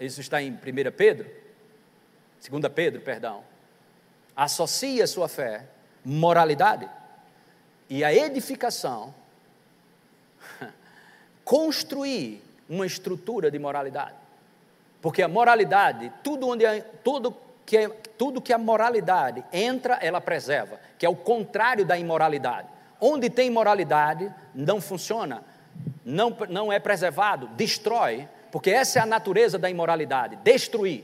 [0.02, 0.58] Isso está em 1
[0.98, 1.30] Pedro,
[2.50, 3.44] 2 Pedro, perdão.
[4.36, 5.66] Associa sua fé,
[6.04, 6.90] moralidade
[7.88, 9.14] e a edificação,
[11.46, 14.16] construir uma estrutura de moralidade.
[15.04, 16.66] Porque a moralidade, tudo, onde
[17.04, 21.96] tudo, que é, tudo que a moralidade entra, ela preserva, que é o contrário da
[21.96, 22.68] imoralidade.
[23.00, 25.44] Onde tem imoralidade, não funciona,
[26.04, 31.04] não, não é preservado, destrói, porque essa é a natureza da imoralidade destruir.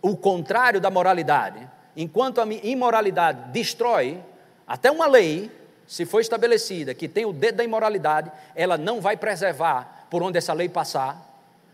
[0.00, 4.20] O contrário da moralidade enquanto a imoralidade destrói,
[4.66, 5.50] até uma lei,
[5.86, 10.38] se for estabelecida, que tem o dedo da imoralidade, ela não vai preservar por onde
[10.38, 11.32] essa lei passar.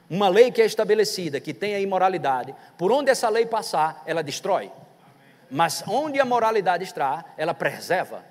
[0.09, 4.23] Uma lei que é estabelecida, que tem a imoralidade, por onde essa lei passar, ela
[4.23, 4.71] destrói.
[5.49, 8.25] Mas onde a moralidade está, ela preserva.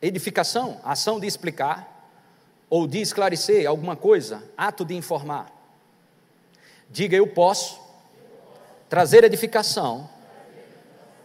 [0.00, 1.98] Edificação, ação de explicar
[2.70, 5.50] ou de esclarecer alguma coisa, ato de informar.
[6.90, 7.80] Diga eu posso
[8.88, 10.08] trazer edificação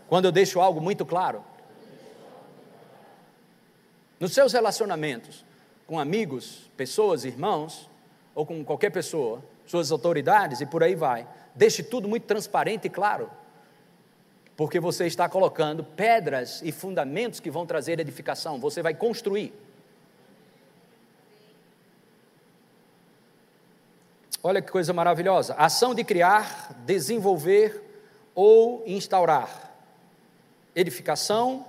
[0.07, 1.43] quando eu deixo algo muito claro.
[4.19, 5.45] Nos seus relacionamentos
[5.86, 7.89] com amigos, pessoas, irmãos,
[8.33, 12.89] ou com qualquer pessoa, suas autoridades e por aí vai, deixe tudo muito transparente e
[12.89, 13.29] claro
[14.55, 19.53] porque você está colocando pedras e fundamentos que vão trazer edificação, você vai construir.
[24.43, 27.81] Olha que coisa maravilhosa: ação de criar, desenvolver
[28.35, 29.71] ou instaurar.
[30.75, 31.65] Edificação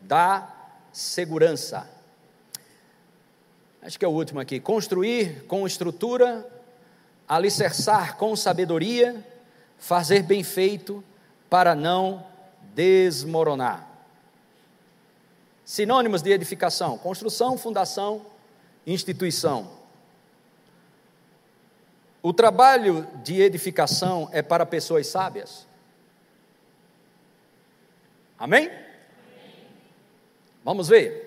[0.00, 0.48] da
[0.92, 1.88] segurança.
[3.82, 4.58] Acho que é o último aqui.
[4.58, 6.46] Construir com estrutura,
[7.28, 9.24] alicerçar com sabedoria,
[9.78, 11.04] fazer bem feito,
[11.48, 12.24] para não
[12.74, 13.88] desmoronar.
[15.64, 18.24] Sinônimos de edificação: construção, fundação,
[18.86, 19.70] instituição.
[22.22, 25.66] O trabalho de edificação é para pessoas sábias.
[28.38, 28.70] Amém?
[30.64, 31.26] Vamos ver.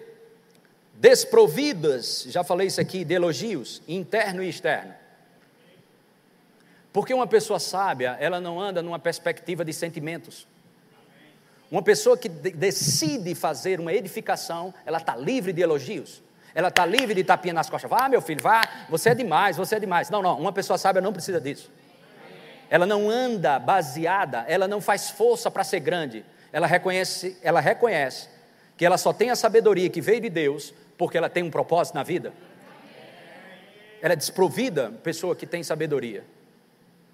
[0.93, 4.93] Desprovidas, já falei isso aqui, de elogios, interno e externo.
[6.93, 10.47] Porque uma pessoa sábia, ela não anda numa perspectiva de sentimentos.
[11.71, 16.21] Uma pessoa que de decide fazer uma edificação, ela está livre de elogios.
[16.54, 17.89] Ela está livre de tapinha nas costas.
[17.89, 20.10] Vá, meu filho, vá, você é demais, você é demais.
[20.10, 21.71] Não, não, uma pessoa sábia não precisa disso.
[22.69, 26.25] Ela não anda baseada, ela não faz força para ser grande.
[26.51, 28.27] Ela reconhece, ela reconhece
[28.75, 31.95] que ela só tem a sabedoria que veio de Deus porque ela tem um propósito
[31.95, 32.34] na vida.
[34.01, 36.25] Ela é desprovida, pessoa que tem sabedoria.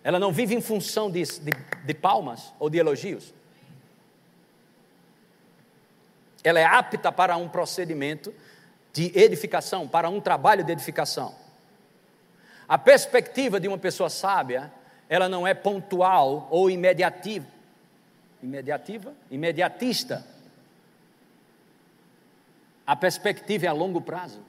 [0.08, 1.52] Ela não vive em função de, de,
[1.84, 3.34] de palmas ou de elogios.
[6.42, 8.34] Ela é apta para um procedimento
[8.94, 11.36] de edificação, para um trabalho de edificação.
[12.70, 14.72] A perspectiva de uma pessoa sábia,
[15.10, 17.48] ela não é pontual ou imediativa.
[18.42, 19.14] Imediativa?
[19.30, 20.26] Imediatista.
[22.86, 24.40] A perspectiva é a longo prazo.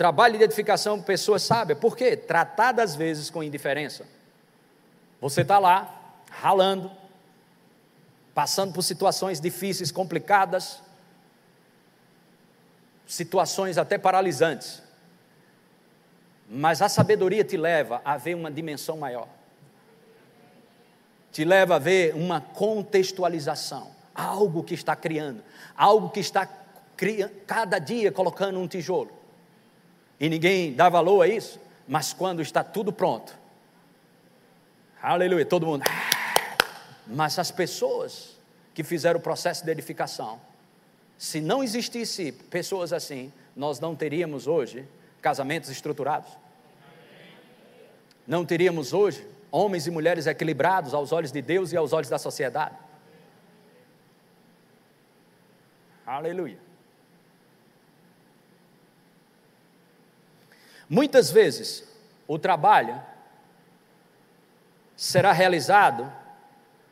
[0.00, 1.78] Trabalho de edificação, pessoas sábias.
[1.78, 2.16] Por quê?
[2.16, 4.06] Tratada às vezes com indiferença.
[5.20, 6.90] Você está lá, ralando,
[8.32, 10.80] passando por situações difíceis, complicadas,
[13.06, 14.82] situações até paralisantes.
[16.48, 19.28] Mas a sabedoria te leva a ver uma dimensão maior.
[21.30, 25.44] Te leva a ver uma contextualização, algo que está criando,
[25.76, 26.48] algo que está
[27.46, 29.19] cada dia colocando um tijolo
[30.20, 33.34] e ninguém dá valor a isso, mas quando está tudo pronto,
[35.02, 35.82] aleluia, todo mundo,
[37.06, 38.36] mas as pessoas
[38.74, 40.38] que fizeram o processo de edificação,
[41.16, 44.86] se não existisse pessoas assim, nós não teríamos hoje
[45.22, 46.30] casamentos estruturados,
[48.26, 52.18] não teríamos hoje homens e mulheres equilibrados aos olhos de Deus e aos olhos da
[52.18, 52.76] sociedade.
[56.06, 56.69] Aleluia.
[60.90, 61.84] Muitas vezes,
[62.26, 63.00] o trabalho
[64.96, 66.12] será realizado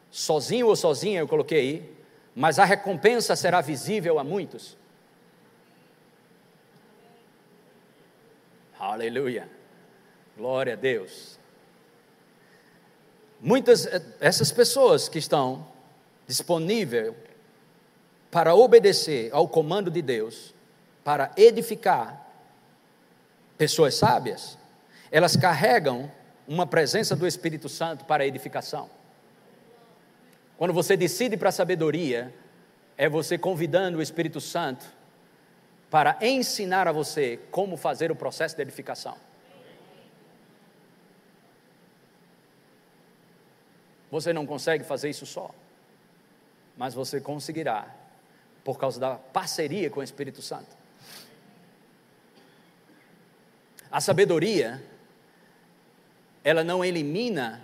[0.09, 1.97] sozinho ou sozinha, eu coloquei aí,
[2.33, 4.77] mas a recompensa será visível a muitos.
[8.79, 9.51] Aleluia.
[10.37, 11.37] Glória a Deus.
[13.41, 15.67] Muitas eh, essas pessoas que estão
[16.25, 17.13] disponíveis
[18.31, 20.55] para obedecer ao comando de Deus,
[21.03, 22.28] para edificar
[23.59, 24.57] pessoas sábias,
[25.11, 26.11] elas carregam
[26.47, 28.89] uma presença do Espírito Santo para edificação.
[30.57, 32.33] Quando você decide para a sabedoria,
[32.97, 34.87] é você convidando o Espírito Santo
[35.91, 39.17] para ensinar a você como fazer o processo de edificação.
[44.11, 45.51] Você não consegue fazer isso só,
[46.77, 47.95] mas você conseguirá
[48.65, 50.78] por causa da parceria com o Espírito Santo.
[53.91, 54.83] A sabedoria,
[56.45, 57.63] ela não elimina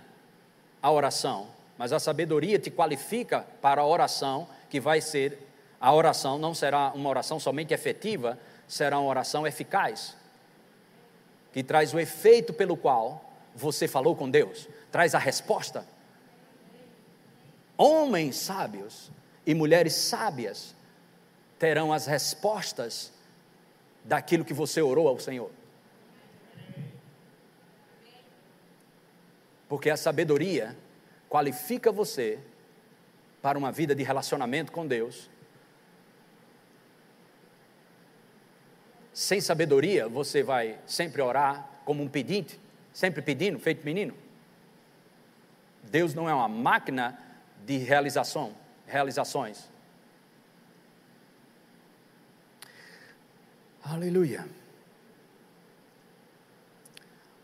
[0.81, 5.39] a oração, mas a sabedoria te qualifica para a oração, que vai ser,
[5.79, 10.15] a oração não será uma oração somente efetiva, será uma oração eficaz,
[11.53, 15.85] que traz o efeito pelo qual você falou com Deus, traz a resposta.
[17.77, 19.11] Homens sábios
[19.45, 20.73] e mulheres sábias
[21.59, 23.11] terão as respostas
[24.03, 25.51] daquilo que você orou ao Senhor.
[29.67, 30.75] Porque a sabedoria
[31.27, 32.39] qualifica você
[33.41, 35.29] para uma vida de relacionamento com Deus.
[39.13, 42.59] Sem sabedoria, você vai sempre orar como um pedinte,
[42.91, 44.13] sempre pedindo, feito menino.
[45.83, 47.19] Deus não é uma máquina
[47.65, 48.55] de realização,
[48.85, 49.69] realizações.
[53.83, 54.47] Aleluia.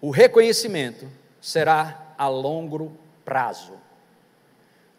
[0.01, 1.07] O reconhecimento
[1.39, 2.95] será a longo
[3.25, 3.81] prazo.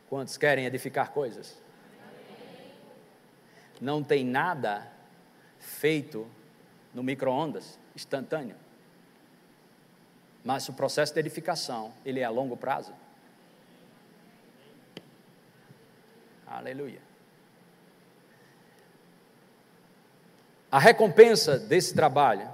[0.08, 1.56] Quantos querem edificar coisas?
[3.80, 4.90] Não tem nada
[5.60, 6.28] feito
[6.92, 8.56] no micro-ondas, instantâneo.
[10.44, 12.92] Mas o processo de edificação, ele é a longo prazo.
[16.44, 17.00] Aleluia.
[20.72, 22.50] A recompensa desse trabalho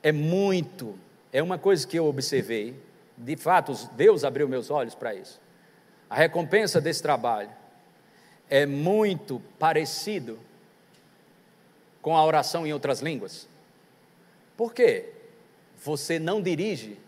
[0.00, 0.96] é muito
[1.32, 2.76] é uma coisa que eu observei,
[3.16, 5.40] de fato, Deus abriu meus olhos para isso.
[6.08, 7.50] A recompensa desse trabalho
[8.50, 10.38] é muito parecido
[12.02, 13.48] com a oração em outras línguas.
[14.56, 15.10] Por quê?
[15.82, 16.98] Você não dirige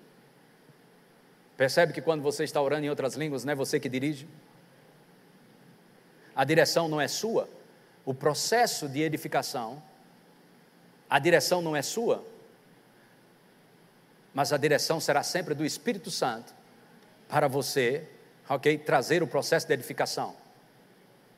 [1.57, 4.27] Percebe que quando você está orando em outras línguas, não é você que dirige?
[6.35, 7.49] A direção não é sua.
[8.05, 9.81] O processo de edificação,
[11.09, 12.25] a direção não é sua,
[14.35, 16.53] mas a direção será sempre do Espírito Santo
[17.28, 18.07] para você,
[18.49, 18.76] ok?
[18.78, 20.35] Trazer o processo de edificação.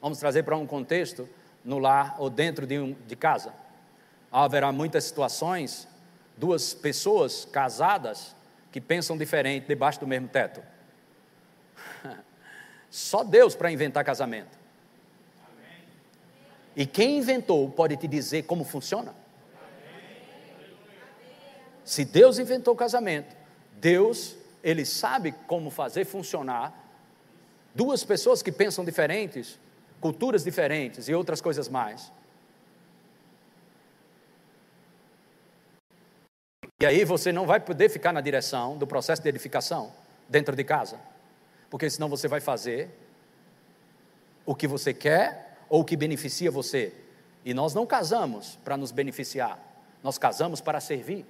[0.00, 1.28] Vamos trazer para um contexto
[1.62, 3.52] no lar ou dentro de, um, de casa.
[4.32, 5.86] Haverá muitas situações,
[6.36, 8.34] duas pessoas casadas
[8.72, 10.62] que pensam diferente debaixo do mesmo teto.
[12.90, 14.56] Só Deus para inventar casamento.
[16.74, 19.14] E quem inventou pode te dizer como funciona.
[21.86, 23.36] Se Deus inventou o casamento,
[23.74, 26.74] Deus, ele sabe como fazer funcionar
[27.72, 29.56] duas pessoas que pensam diferentes,
[30.00, 32.10] culturas diferentes e outras coisas mais.
[36.80, 39.92] E aí você não vai poder ficar na direção do processo de edificação
[40.28, 40.98] dentro de casa,
[41.70, 42.90] porque senão você vai fazer
[44.44, 46.92] o que você quer ou o que beneficia você.
[47.44, 49.56] E nós não casamos para nos beneficiar,
[50.02, 51.24] nós casamos para servir.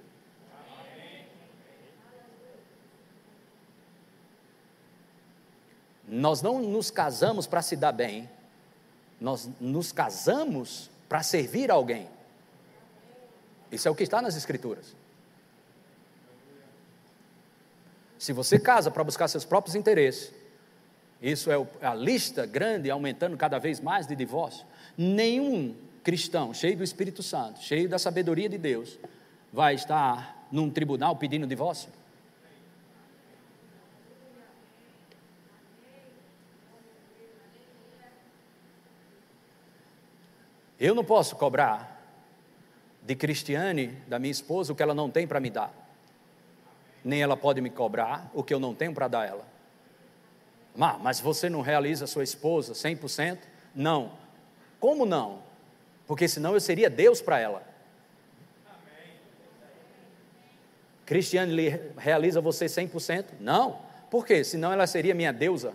[6.07, 8.29] Nós não nos casamos para se dar bem,
[9.19, 12.07] nós nos casamos para servir alguém.
[13.71, 14.95] Isso é o que está nas Escrituras.
[18.17, 20.33] Se você casa para buscar seus próprios interesses,
[21.21, 24.65] isso é a lista grande, aumentando cada vez mais de divórcio.
[24.97, 28.97] Nenhum cristão cheio do Espírito Santo, cheio da sabedoria de Deus,
[29.51, 31.89] vai estar num tribunal pedindo divórcio.
[40.79, 41.95] Eu não posso cobrar
[43.01, 45.87] de Cristiane, da minha esposa, o que ela não tem para me dar
[47.07, 49.47] nem ela pode me cobrar o que eu não tenho para dar a ela.
[50.75, 53.39] mas você não realiza sua esposa 100%?
[53.73, 54.11] Não.
[54.77, 55.41] Como não?
[56.05, 57.63] Porque senão eu seria Deus para ela.
[61.05, 61.55] Cristiane
[61.97, 63.25] realiza você 100%?
[63.39, 63.79] Não.
[64.11, 64.43] Por quê?
[64.43, 65.73] Senão ela seria minha deusa.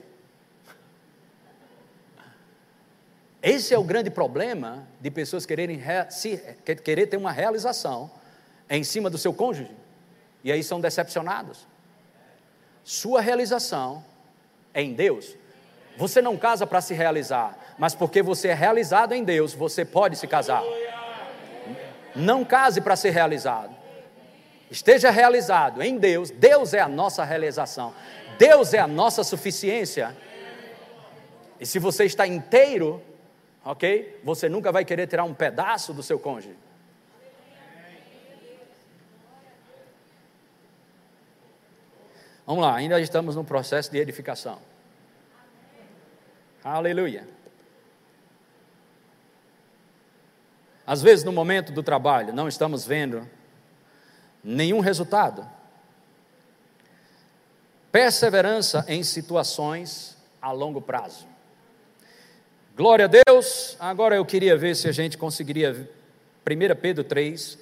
[3.43, 6.39] Esse é o grande problema de pessoas quererem se,
[6.85, 8.09] querer ter uma realização
[8.71, 9.71] em cima do seu cônjuge
[10.45, 11.67] e aí são decepcionados.
[12.85, 14.05] Sua realização
[14.73, 15.37] é em Deus.
[15.97, 20.17] Você não casa para se realizar, mas porque você é realizado em Deus, você pode
[20.17, 20.63] se casar.
[22.15, 23.75] Não case para ser realizado.
[24.71, 26.31] Esteja realizado em Deus.
[26.31, 27.93] Deus é a nossa realização.
[28.39, 30.17] Deus é a nossa suficiência.
[31.61, 33.03] E se você está inteiro,
[33.65, 34.21] ok?
[34.25, 36.57] Você nunca vai querer tirar um pedaço do seu cônjuge.
[42.45, 44.59] Vamos lá, ainda estamos no processo de edificação.
[46.63, 47.27] Aleluia.
[50.87, 53.29] Às vezes, no momento do trabalho, não estamos vendo
[54.43, 55.49] nenhum resultado.
[57.93, 61.32] Perseverança em situações a longo prazo.
[62.75, 63.77] Glória a Deus.
[63.79, 65.91] Agora eu queria ver se a gente conseguiria
[66.41, 67.59] 1 Pedro 3,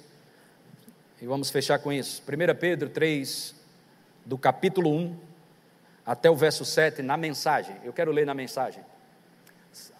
[1.21, 2.23] e vamos fechar com isso.
[2.23, 3.53] 1 Pedro 3,
[4.25, 5.19] do capítulo 1
[6.05, 7.75] até o verso 7 na mensagem.
[7.83, 8.81] Eu quero ler na mensagem.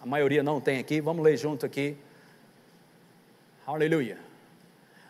[0.00, 1.94] A maioria não tem aqui, vamos ler junto aqui.
[3.66, 4.16] Aleluia.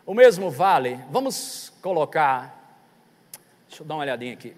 [0.04, 2.76] O mesmo vale, vamos colocar.
[3.68, 4.52] Deixa eu dar uma olhadinha aqui.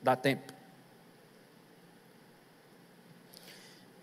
[0.00, 0.51] Dá tempo.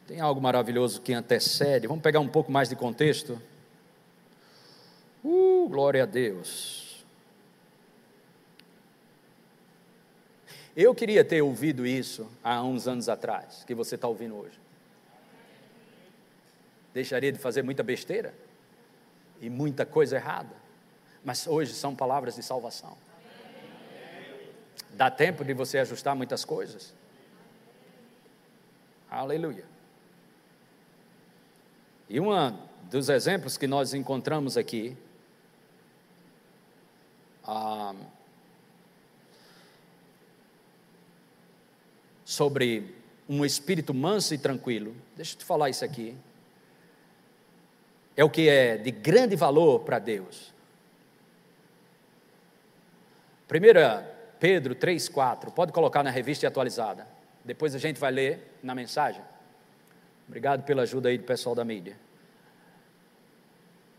[0.10, 1.86] Tem algo maravilhoso que antecede.
[1.86, 3.40] Vamos pegar um pouco mais de contexto.
[5.24, 7.06] Uh, glória a Deus.
[10.76, 14.60] Eu queria ter ouvido isso há uns anos atrás, que você está ouvindo hoje.
[16.92, 18.34] Deixaria de fazer muita besteira
[19.40, 20.56] e muita coisa errada,
[21.24, 22.98] mas hoje são palavras de salvação.
[24.90, 26.96] Dá tempo de você ajustar muitas coisas.
[29.08, 29.78] Aleluia.
[32.10, 32.30] E um
[32.90, 34.98] dos exemplos que nós encontramos aqui,
[37.46, 37.94] ah,
[42.26, 42.96] sobre
[43.28, 46.18] um espírito manso e tranquilo, deixa eu te falar isso aqui.
[48.18, 50.52] É o que é de grande valor para Deus.
[53.50, 57.08] 1 Pedro 3,4, pode colocar na revista atualizada.
[57.46, 59.22] Depois a gente vai ler na mensagem.
[60.30, 61.98] Obrigado pela ajuda aí do pessoal da mídia.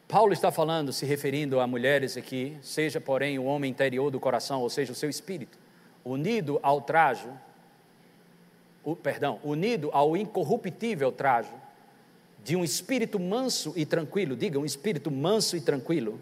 [0.07, 4.61] Paulo está falando, se referindo a mulheres aqui, seja porém o homem interior do coração,
[4.61, 5.59] ou seja, o seu espírito,
[6.05, 7.29] unido ao trajo,
[8.85, 11.53] o, perdão, unido ao incorruptível trajo
[12.45, 16.21] de um espírito manso e tranquilo, diga um espírito manso e tranquilo,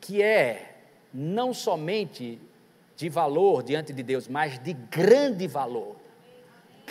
[0.00, 0.74] que é
[1.12, 2.40] não somente
[2.96, 6.03] de valor diante de Deus, mas de grande valor.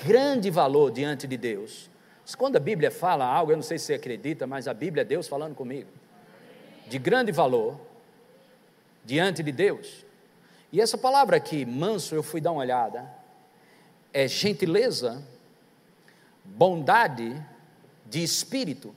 [0.01, 1.89] Grande valor diante de Deus.
[2.37, 5.05] Quando a Bíblia fala algo, eu não sei se você acredita, mas a Bíblia é
[5.05, 5.89] Deus falando comigo.
[6.87, 7.79] De grande valor
[9.03, 10.05] diante de Deus.
[10.71, 13.07] E essa palavra aqui, manso, eu fui dar uma olhada,
[14.11, 15.21] é gentileza,
[16.43, 17.39] bondade
[18.05, 18.95] de espírito,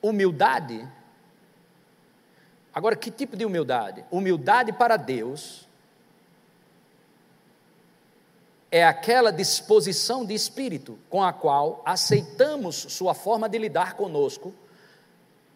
[0.00, 0.86] humildade.
[2.72, 4.04] Agora, que tipo de humildade?
[4.10, 5.63] Humildade para Deus
[8.74, 14.52] é aquela disposição de espírito com a qual aceitamos sua forma de lidar conosco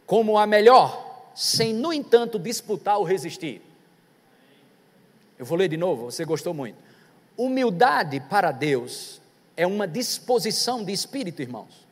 [0.07, 3.61] como a melhor, sem, no entanto, disputar ou resistir.
[5.37, 6.77] Eu vou ler de novo, você gostou muito.
[7.37, 9.21] Humildade para Deus
[9.57, 11.89] é uma disposição de espírito, irmãos,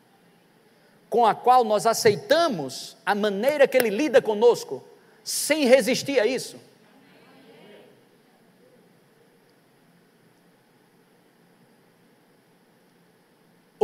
[1.10, 4.80] com a qual nós aceitamos a maneira que Ele lida conosco,
[5.24, 6.56] sem resistir a isso.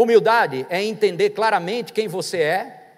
[0.03, 2.92] Humildade é entender claramente quem você é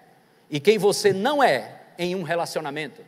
[0.49, 3.03] e quem você não é em um relacionamento.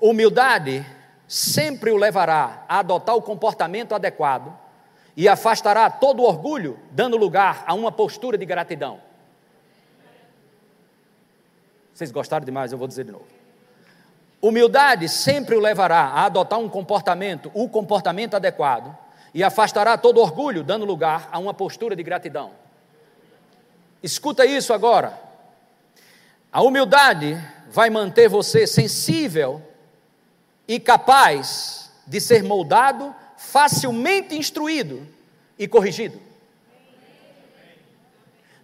[0.00, 0.84] Humildade
[1.28, 4.52] sempre o levará a adotar o comportamento adequado
[5.16, 9.00] e afastará todo orgulho, dando lugar a uma postura de gratidão.
[11.92, 13.28] Vocês gostaram demais, eu vou dizer de novo.
[14.42, 19.03] Humildade sempre o levará a adotar um comportamento, o comportamento adequado,
[19.34, 22.52] e afastará todo orgulho, dando lugar a uma postura de gratidão.
[24.00, 25.20] Escuta isso agora.
[26.52, 27.36] A humildade
[27.68, 29.60] vai manter você sensível
[30.68, 35.04] e capaz de ser moldado, facilmente instruído
[35.58, 36.20] e corrigido.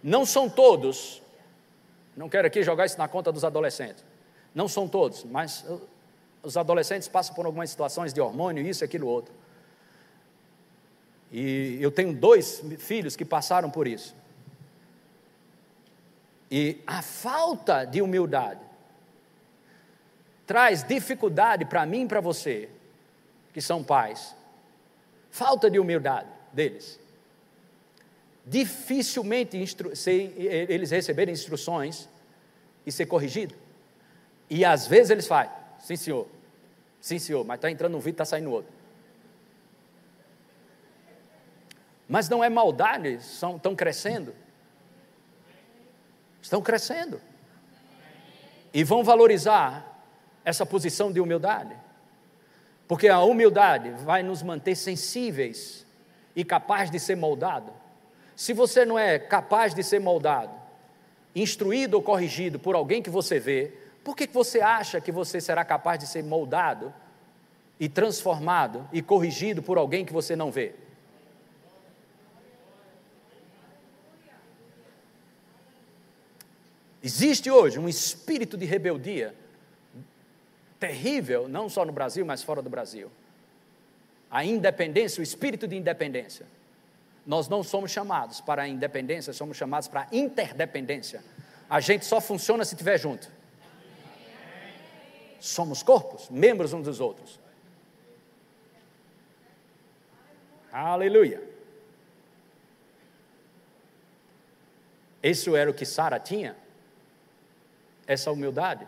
[0.01, 1.21] Não são todos,
[2.15, 4.03] não quero aqui jogar isso na conta dos adolescentes,
[4.55, 5.65] não são todos, mas
[6.41, 9.40] os adolescentes passam por algumas situações de hormônio, isso, aquilo, outro.
[11.31, 14.13] E eu tenho dois filhos que passaram por isso.
[16.49, 18.59] E a falta de humildade
[20.45, 22.69] traz dificuldade para mim e para você,
[23.53, 24.35] que são pais.
[25.29, 26.99] Falta de humildade deles.
[28.45, 32.09] Dificilmente eles receberem instruções
[32.85, 33.55] e ser corrigido.
[34.49, 36.27] E às vezes eles fazem, sim senhor,
[36.99, 38.80] sim senhor, mas está entrando um vídeo, está saindo outro.
[42.11, 44.35] Mas não é maldade, são, estão crescendo.
[46.41, 47.21] Estão crescendo.
[48.73, 50.03] E vão valorizar
[50.43, 51.73] essa posição de humildade.
[52.85, 55.85] Porque a humildade vai nos manter sensíveis
[56.35, 57.71] e capaz de ser moldado.
[58.35, 60.51] Se você não é capaz de ser moldado,
[61.33, 63.71] instruído ou corrigido por alguém que você vê,
[64.03, 66.93] por que você acha que você será capaz de ser moldado
[67.79, 70.75] e transformado e corrigido por alguém que você não vê?
[77.03, 79.33] Existe hoje um espírito de rebeldia
[80.79, 83.11] terrível, não só no Brasil, mas fora do Brasil.
[84.29, 86.45] A independência, o espírito de independência.
[87.25, 91.23] Nós não somos chamados para a independência, somos chamados para a interdependência.
[91.69, 93.29] A gente só funciona se estiver junto.
[95.39, 97.39] Somos corpos, membros uns dos outros.
[100.71, 101.41] Aleluia.
[105.21, 106.55] Isso era o que Sara tinha
[108.11, 108.85] essa humildade.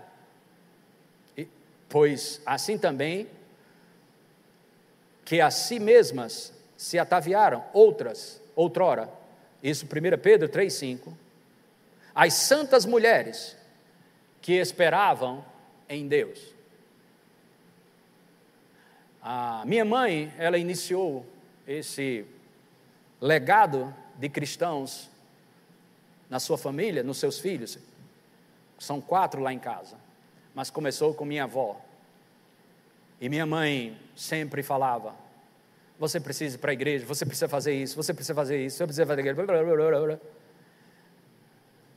[1.38, 1.48] E,
[1.88, 3.28] pois assim também
[5.24, 9.10] que a si mesmas se ataviaram outras, outrora,
[9.62, 11.14] isso 1 Pedro 3,5,
[12.14, 13.56] as santas mulheres
[14.42, 15.46] que esperavam
[15.88, 16.54] em Deus.
[19.22, 21.26] A minha mãe, ela iniciou
[21.66, 22.26] esse
[23.22, 25.10] legado de cristãos
[26.30, 27.80] na sua família, nos seus filhos,
[28.84, 29.96] são quatro lá em casa.
[30.54, 31.80] Mas começou com minha avó.
[33.20, 35.16] E minha mãe sempre falava:
[35.98, 38.86] você precisa ir para a igreja, você precisa fazer isso, você precisa fazer isso, você
[38.86, 40.20] precisa fazer aquilo.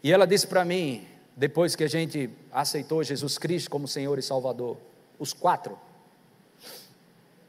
[0.03, 4.23] E ela disse para mim, depois que a gente aceitou Jesus Cristo como Senhor e
[4.23, 4.77] Salvador,
[5.19, 5.79] os quatro,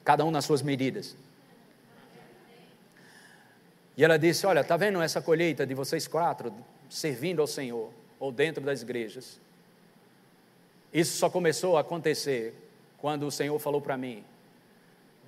[0.03, 1.15] cada um nas suas medidas.
[3.95, 6.51] E ela disse: Olha, está vendo essa colheita de vocês quatro
[6.89, 7.91] servindo ao Senhor?
[8.19, 9.39] Ou dentro das igrejas.
[10.93, 12.53] Isso só começou a acontecer
[12.97, 14.23] quando o Senhor falou para mim: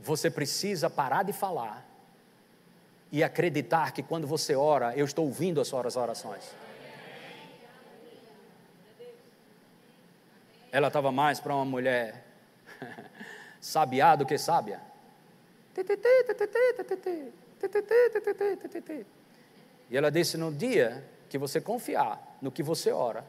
[0.02, 1.86] você precisa parar de falar
[3.12, 6.44] e acreditar que quando você ora, eu estou ouvindo as suas orações.
[10.72, 12.24] Ela estava mais para uma mulher
[13.60, 14.80] sabiá do que sábia.
[19.90, 23.24] E ela disse: no dia que você confiar no que você ora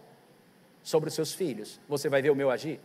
[0.82, 2.80] sobre os seus filhos, você vai ver o meu agir.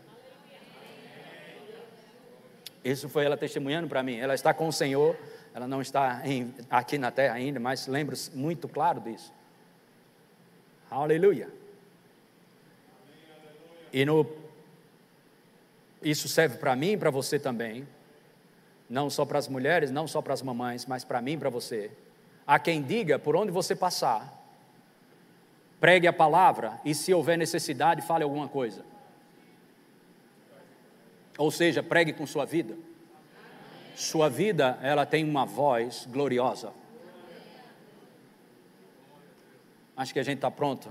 [2.84, 4.18] Isso foi ela testemunhando para mim.
[4.18, 5.18] Ela está com o Senhor,
[5.54, 9.34] ela não está em, aqui na terra ainda, mas lembro muito claro disso.
[10.92, 11.50] Aleluia.
[13.92, 14.30] E no,
[16.02, 17.88] isso serve para mim e para você também.
[18.88, 21.50] Não só para as mulheres, não só para as mamães, mas para mim e para
[21.50, 21.90] você.
[22.46, 24.35] Há quem diga por onde você passar,
[25.86, 28.84] pregue a palavra e, se houver necessidade, fale alguma coisa.
[31.38, 32.76] Ou seja, pregue com sua vida.
[33.96, 36.74] Sua vida, ela tem uma voz gloriosa.
[39.96, 40.90] Acho que a gente está pronto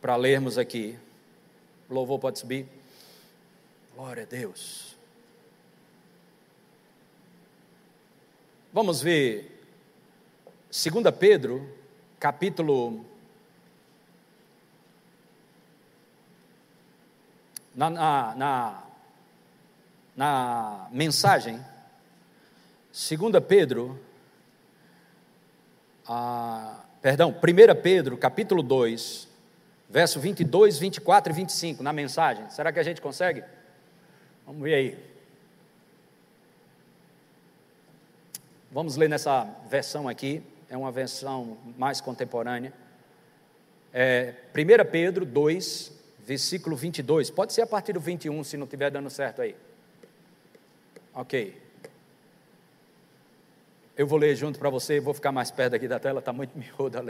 [0.00, 0.96] para lermos aqui.
[1.90, 2.64] O louvor pode subir.
[3.96, 4.96] Glória a Deus.
[8.72, 9.60] Vamos ver
[10.70, 11.76] 2 Pedro,
[12.18, 13.04] capítulo
[17.74, 18.82] na, na, na,
[20.16, 21.64] na mensagem,
[22.92, 24.00] 2 Pedro,
[26.08, 29.28] ah, perdão, 1 Pedro, capítulo 2,
[29.88, 32.50] verso 22, 24 e 25, na mensagem.
[32.50, 33.44] Será que a gente consegue?
[34.44, 35.08] Vamos ver aí.
[38.72, 42.72] Vamos ler nessa versão aqui, é uma versão mais contemporânea.
[43.92, 47.30] É, 1 Pedro 2, versículo 22.
[47.30, 49.56] Pode ser a partir do 21, se não estiver dando certo aí.
[51.14, 51.60] Ok.
[53.96, 56.52] Eu vou ler junto para você, vou ficar mais perto aqui da tela, está muito
[56.58, 57.02] miúda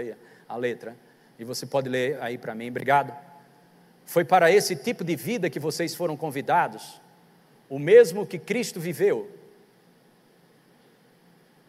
[0.49, 0.97] a letra.
[1.39, 3.15] E você pode ler aí para mim, obrigado.
[4.07, 7.01] Foi para esse tipo de vida que vocês foram convidados,
[7.69, 9.31] o mesmo que Cristo viveu.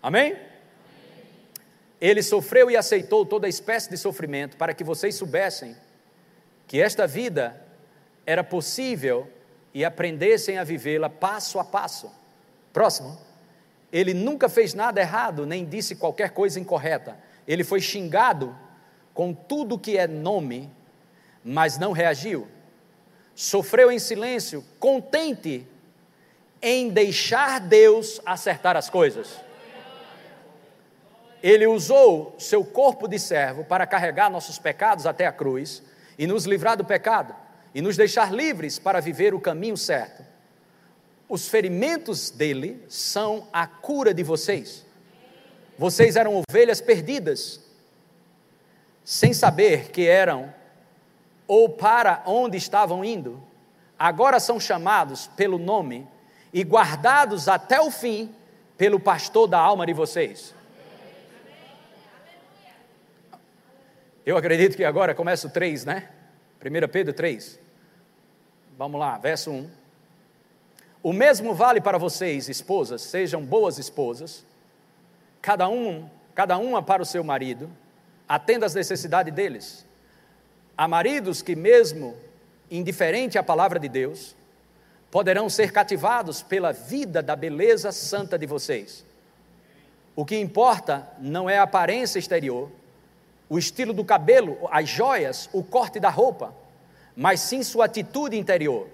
[0.02, 0.38] Amém?
[2.02, 5.76] Ele sofreu e aceitou toda espécie de sofrimento para que vocês soubessem
[6.68, 7.60] que esta vida
[8.26, 9.28] era possível
[9.74, 12.12] e aprendessem a vivê-la passo a passo.
[12.72, 13.20] Próximo.
[13.92, 17.18] Ele nunca fez nada errado, nem disse qualquer coisa incorreta.
[17.48, 18.56] Ele foi xingado
[19.14, 20.70] com tudo que é nome,
[21.44, 22.48] mas não reagiu.
[23.34, 25.68] Sofreu em silêncio, contente
[26.62, 29.49] em deixar Deus acertar as coisas.
[31.42, 35.82] Ele usou seu corpo de servo para carregar nossos pecados até a cruz
[36.18, 37.34] e nos livrar do pecado
[37.74, 40.24] e nos deixar livres para viver o caminho certo.
[41.28, 44.86] Os ferimentos dele são a cura de vocês.
[45.78, 47.62] Vocês eram ovelhas perdidas,
[49.06, 50.54] sem saber que eram
[51.48, 53.42] ou para onde estavam indo.
[53.98, 56.08] Agora são chamados pelo nome
[56.52, 58.34] e guardados até o fim
[58.78, 60.54] pelo pastor da alma de vocês.
[64.30, 66.08] Eu acredito que agora começa o 3, né?
[66.64, 67.60] 1 Pedro 3.
[68.78, 69.68] Vamos lá, verso 1.
[71.02, 74.46] O mesmo vale para vocês, esposas, sejam boas esposas,
[75.42, 77.72] cada um, cada uma para o seu marido,
[78.28, 79.84] atenda às necessidades deles.
[80.78, 82.16] Há maridos que, mesmo
[82.70, 84.36] indiferente à palavra de Deus,
[85.10, 89.04] poderão ser cativados pela vida da beleza santa de vocês.
[90.16, 92.70] O que importa não é a aparência exterior,
[93.50, 96.54] o estilo do cabelo, as joias, o corte da roupa,
[97.16, 98.88] mas sim sua atitude interior.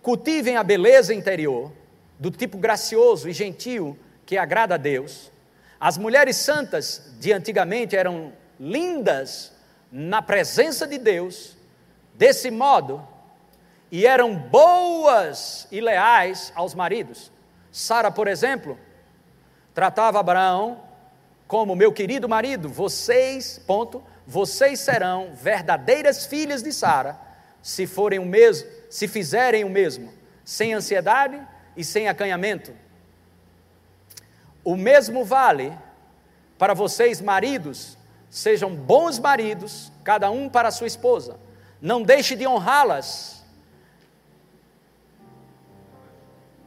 [0.00, 1.72] Cultivem a beleza interior,
[2.18, 5.32] do tipo gracioso e gentil que agrada a Deus.
[5.80, 9.52] As mulheres santas de antigamente eram lindas
[9.90, 11.56] na presença de Deus,
[12.14, 13.06] desse modo,
[13.90, 17.32] e eram boas e leais aos maridos.
[17.72, 18.78] Sara, por exemplo,
[19.74, 20.89] tratava Abraão
[21.50, 27.18] como meu querido marido, vocês, ponto, vocês serão verdadeiras filhas de Sara,
[27.60, 30.12] se forem o mesmo, se fizerem o mesmo,
[30.44, 31.44] sem ansiedade
[31.76, 32.72] e sem acanhamento.
[34.62, 35.76] O mesmo vale
[36.56, 37.98] para vocês, maridos,
[38.30, 41.36] sejam bons maridos, cada um para a sua esposa.
[41.82, 43.44] Não deixe de honrá-las,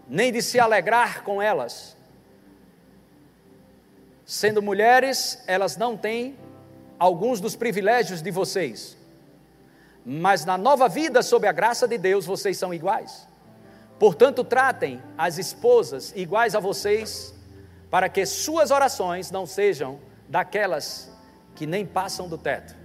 [0.09, 1.95] nem de se alegrar com elas
[4.25, 6.37] Sendo mulheres, elas não têm
[6.97, 8.97] alguns dos privilégios de vocês.
[10.05, 13.27] Mas na nova vida, sob a graça de Deus, vocês são iguais.
[13.99, 17.33] Portanto, tratem as esposas iguais a vocês,
[17.89, 21.11] para que suas orações não sejam daquelas
[21.55, 22.75] que nem passam do teto.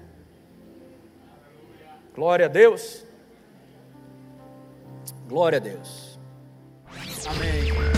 [2.15, 3.05] Glória a Deus.
[5.29, 6.19] Glória a Deus.
[7.27, 7.98] Amém.